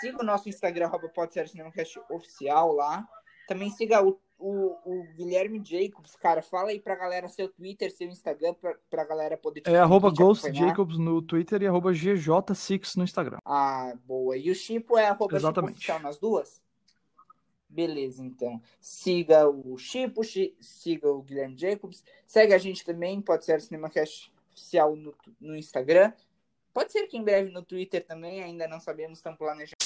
Siga 0.00 0.20
o 0.20 0.26
nosso 0.26 0.48
Instagram, 0.48 0.86
arroba 0.86 1.08
pode 1.08 1.32
ser 1.32 1.48
cinemacast 1.48 2.00
oficial 2.10 2.72
lá. 2.72 3.08
Também 3.46 3.70
siga 3.70 4.04
o, 4.04 4.18
o, 4.38 4.76
o, 4.84 5.04
Guilherme 5.16 5.62
Jacobs, 5.64 6.14
cara. 6.16 6.42
Fala 6.42 6.70
aí 6.70 6.80
pra 6.80 6.94
galera 6.94 7.28
seu 7.28 7.48
Twitter, 7.48 7.90
seu 7.90 8.08
Instagram, 8.08 8.54
pra, 8.54 8.74
pra 8.90 9.04
galera 9.04 9.36
poder 9.36 9.62
te 9.62 9.70
É 9.70 9.78
arroba 9.78 10.10
Ghost 10.10 10.52
Jacobs 10.52 10.98
no 10.98 11.22
Twitter 11.22 11.62
e 11.62 11.66
arroba 11.66 11.92
GJ6 11.92 12.96
no 12.96 13.04
Instagram. 13.04 13.38
Ah, 13.44 13.94
boa. 14.04 14.36
E 14.36 14.50
o 14.50 14.54
Chipo 14.54 14.98
é 14.98 15.06
arroba 15.06 15.36
Exatamente. 15.36 15.76
oficial 15.76 16.00
nas 16.00 16.18
duas? 16.18 16.60
Beleza, 17.68 18.24
então. 18.24 18.60
Siga 18.80 19.48
o 19.48 19.76
Chipo, 19.76 20.22
siga 20.60 21.10
o 21.10 21.22
Guilherme 21.22 21.56
Jacobs. 21.56 22.02
Segue 22.26 22.54
a 22.54 22.58
gente 22.58 22.84
também, 22.84 23.20
pode 23.20 23.44
ser 23.44 23.58
o 23.58 23.60
CinemaCast 23.60 24.32
oficial 24.50 24.96
no, 24.96 25.14
no 25.40 25.56
Instagram. 25.56 26.12
Pode 26.72 26.92
ser 26.92 27.06
que 27.06 27.16
em 27.16 27.22
breve 27.22 27.50
no 27.50 27.62
Twitter 27.62 28.04
também, 28.04 28.42
ainda 28.42 28.66
não 28.66 28.80
sabemos, 28.80 29.18
estamos 29.18 29.38
planejando. 29.38 29.76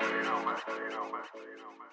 You 0.00 0.22
know, 0.24 0.44
man. 0.44 0.56
You 0.68 0.90
know, 0.90 1.10
man. 1.10 1.24
You 1.34 1.58
know, 1.58 1.72
man. 1.78 1.88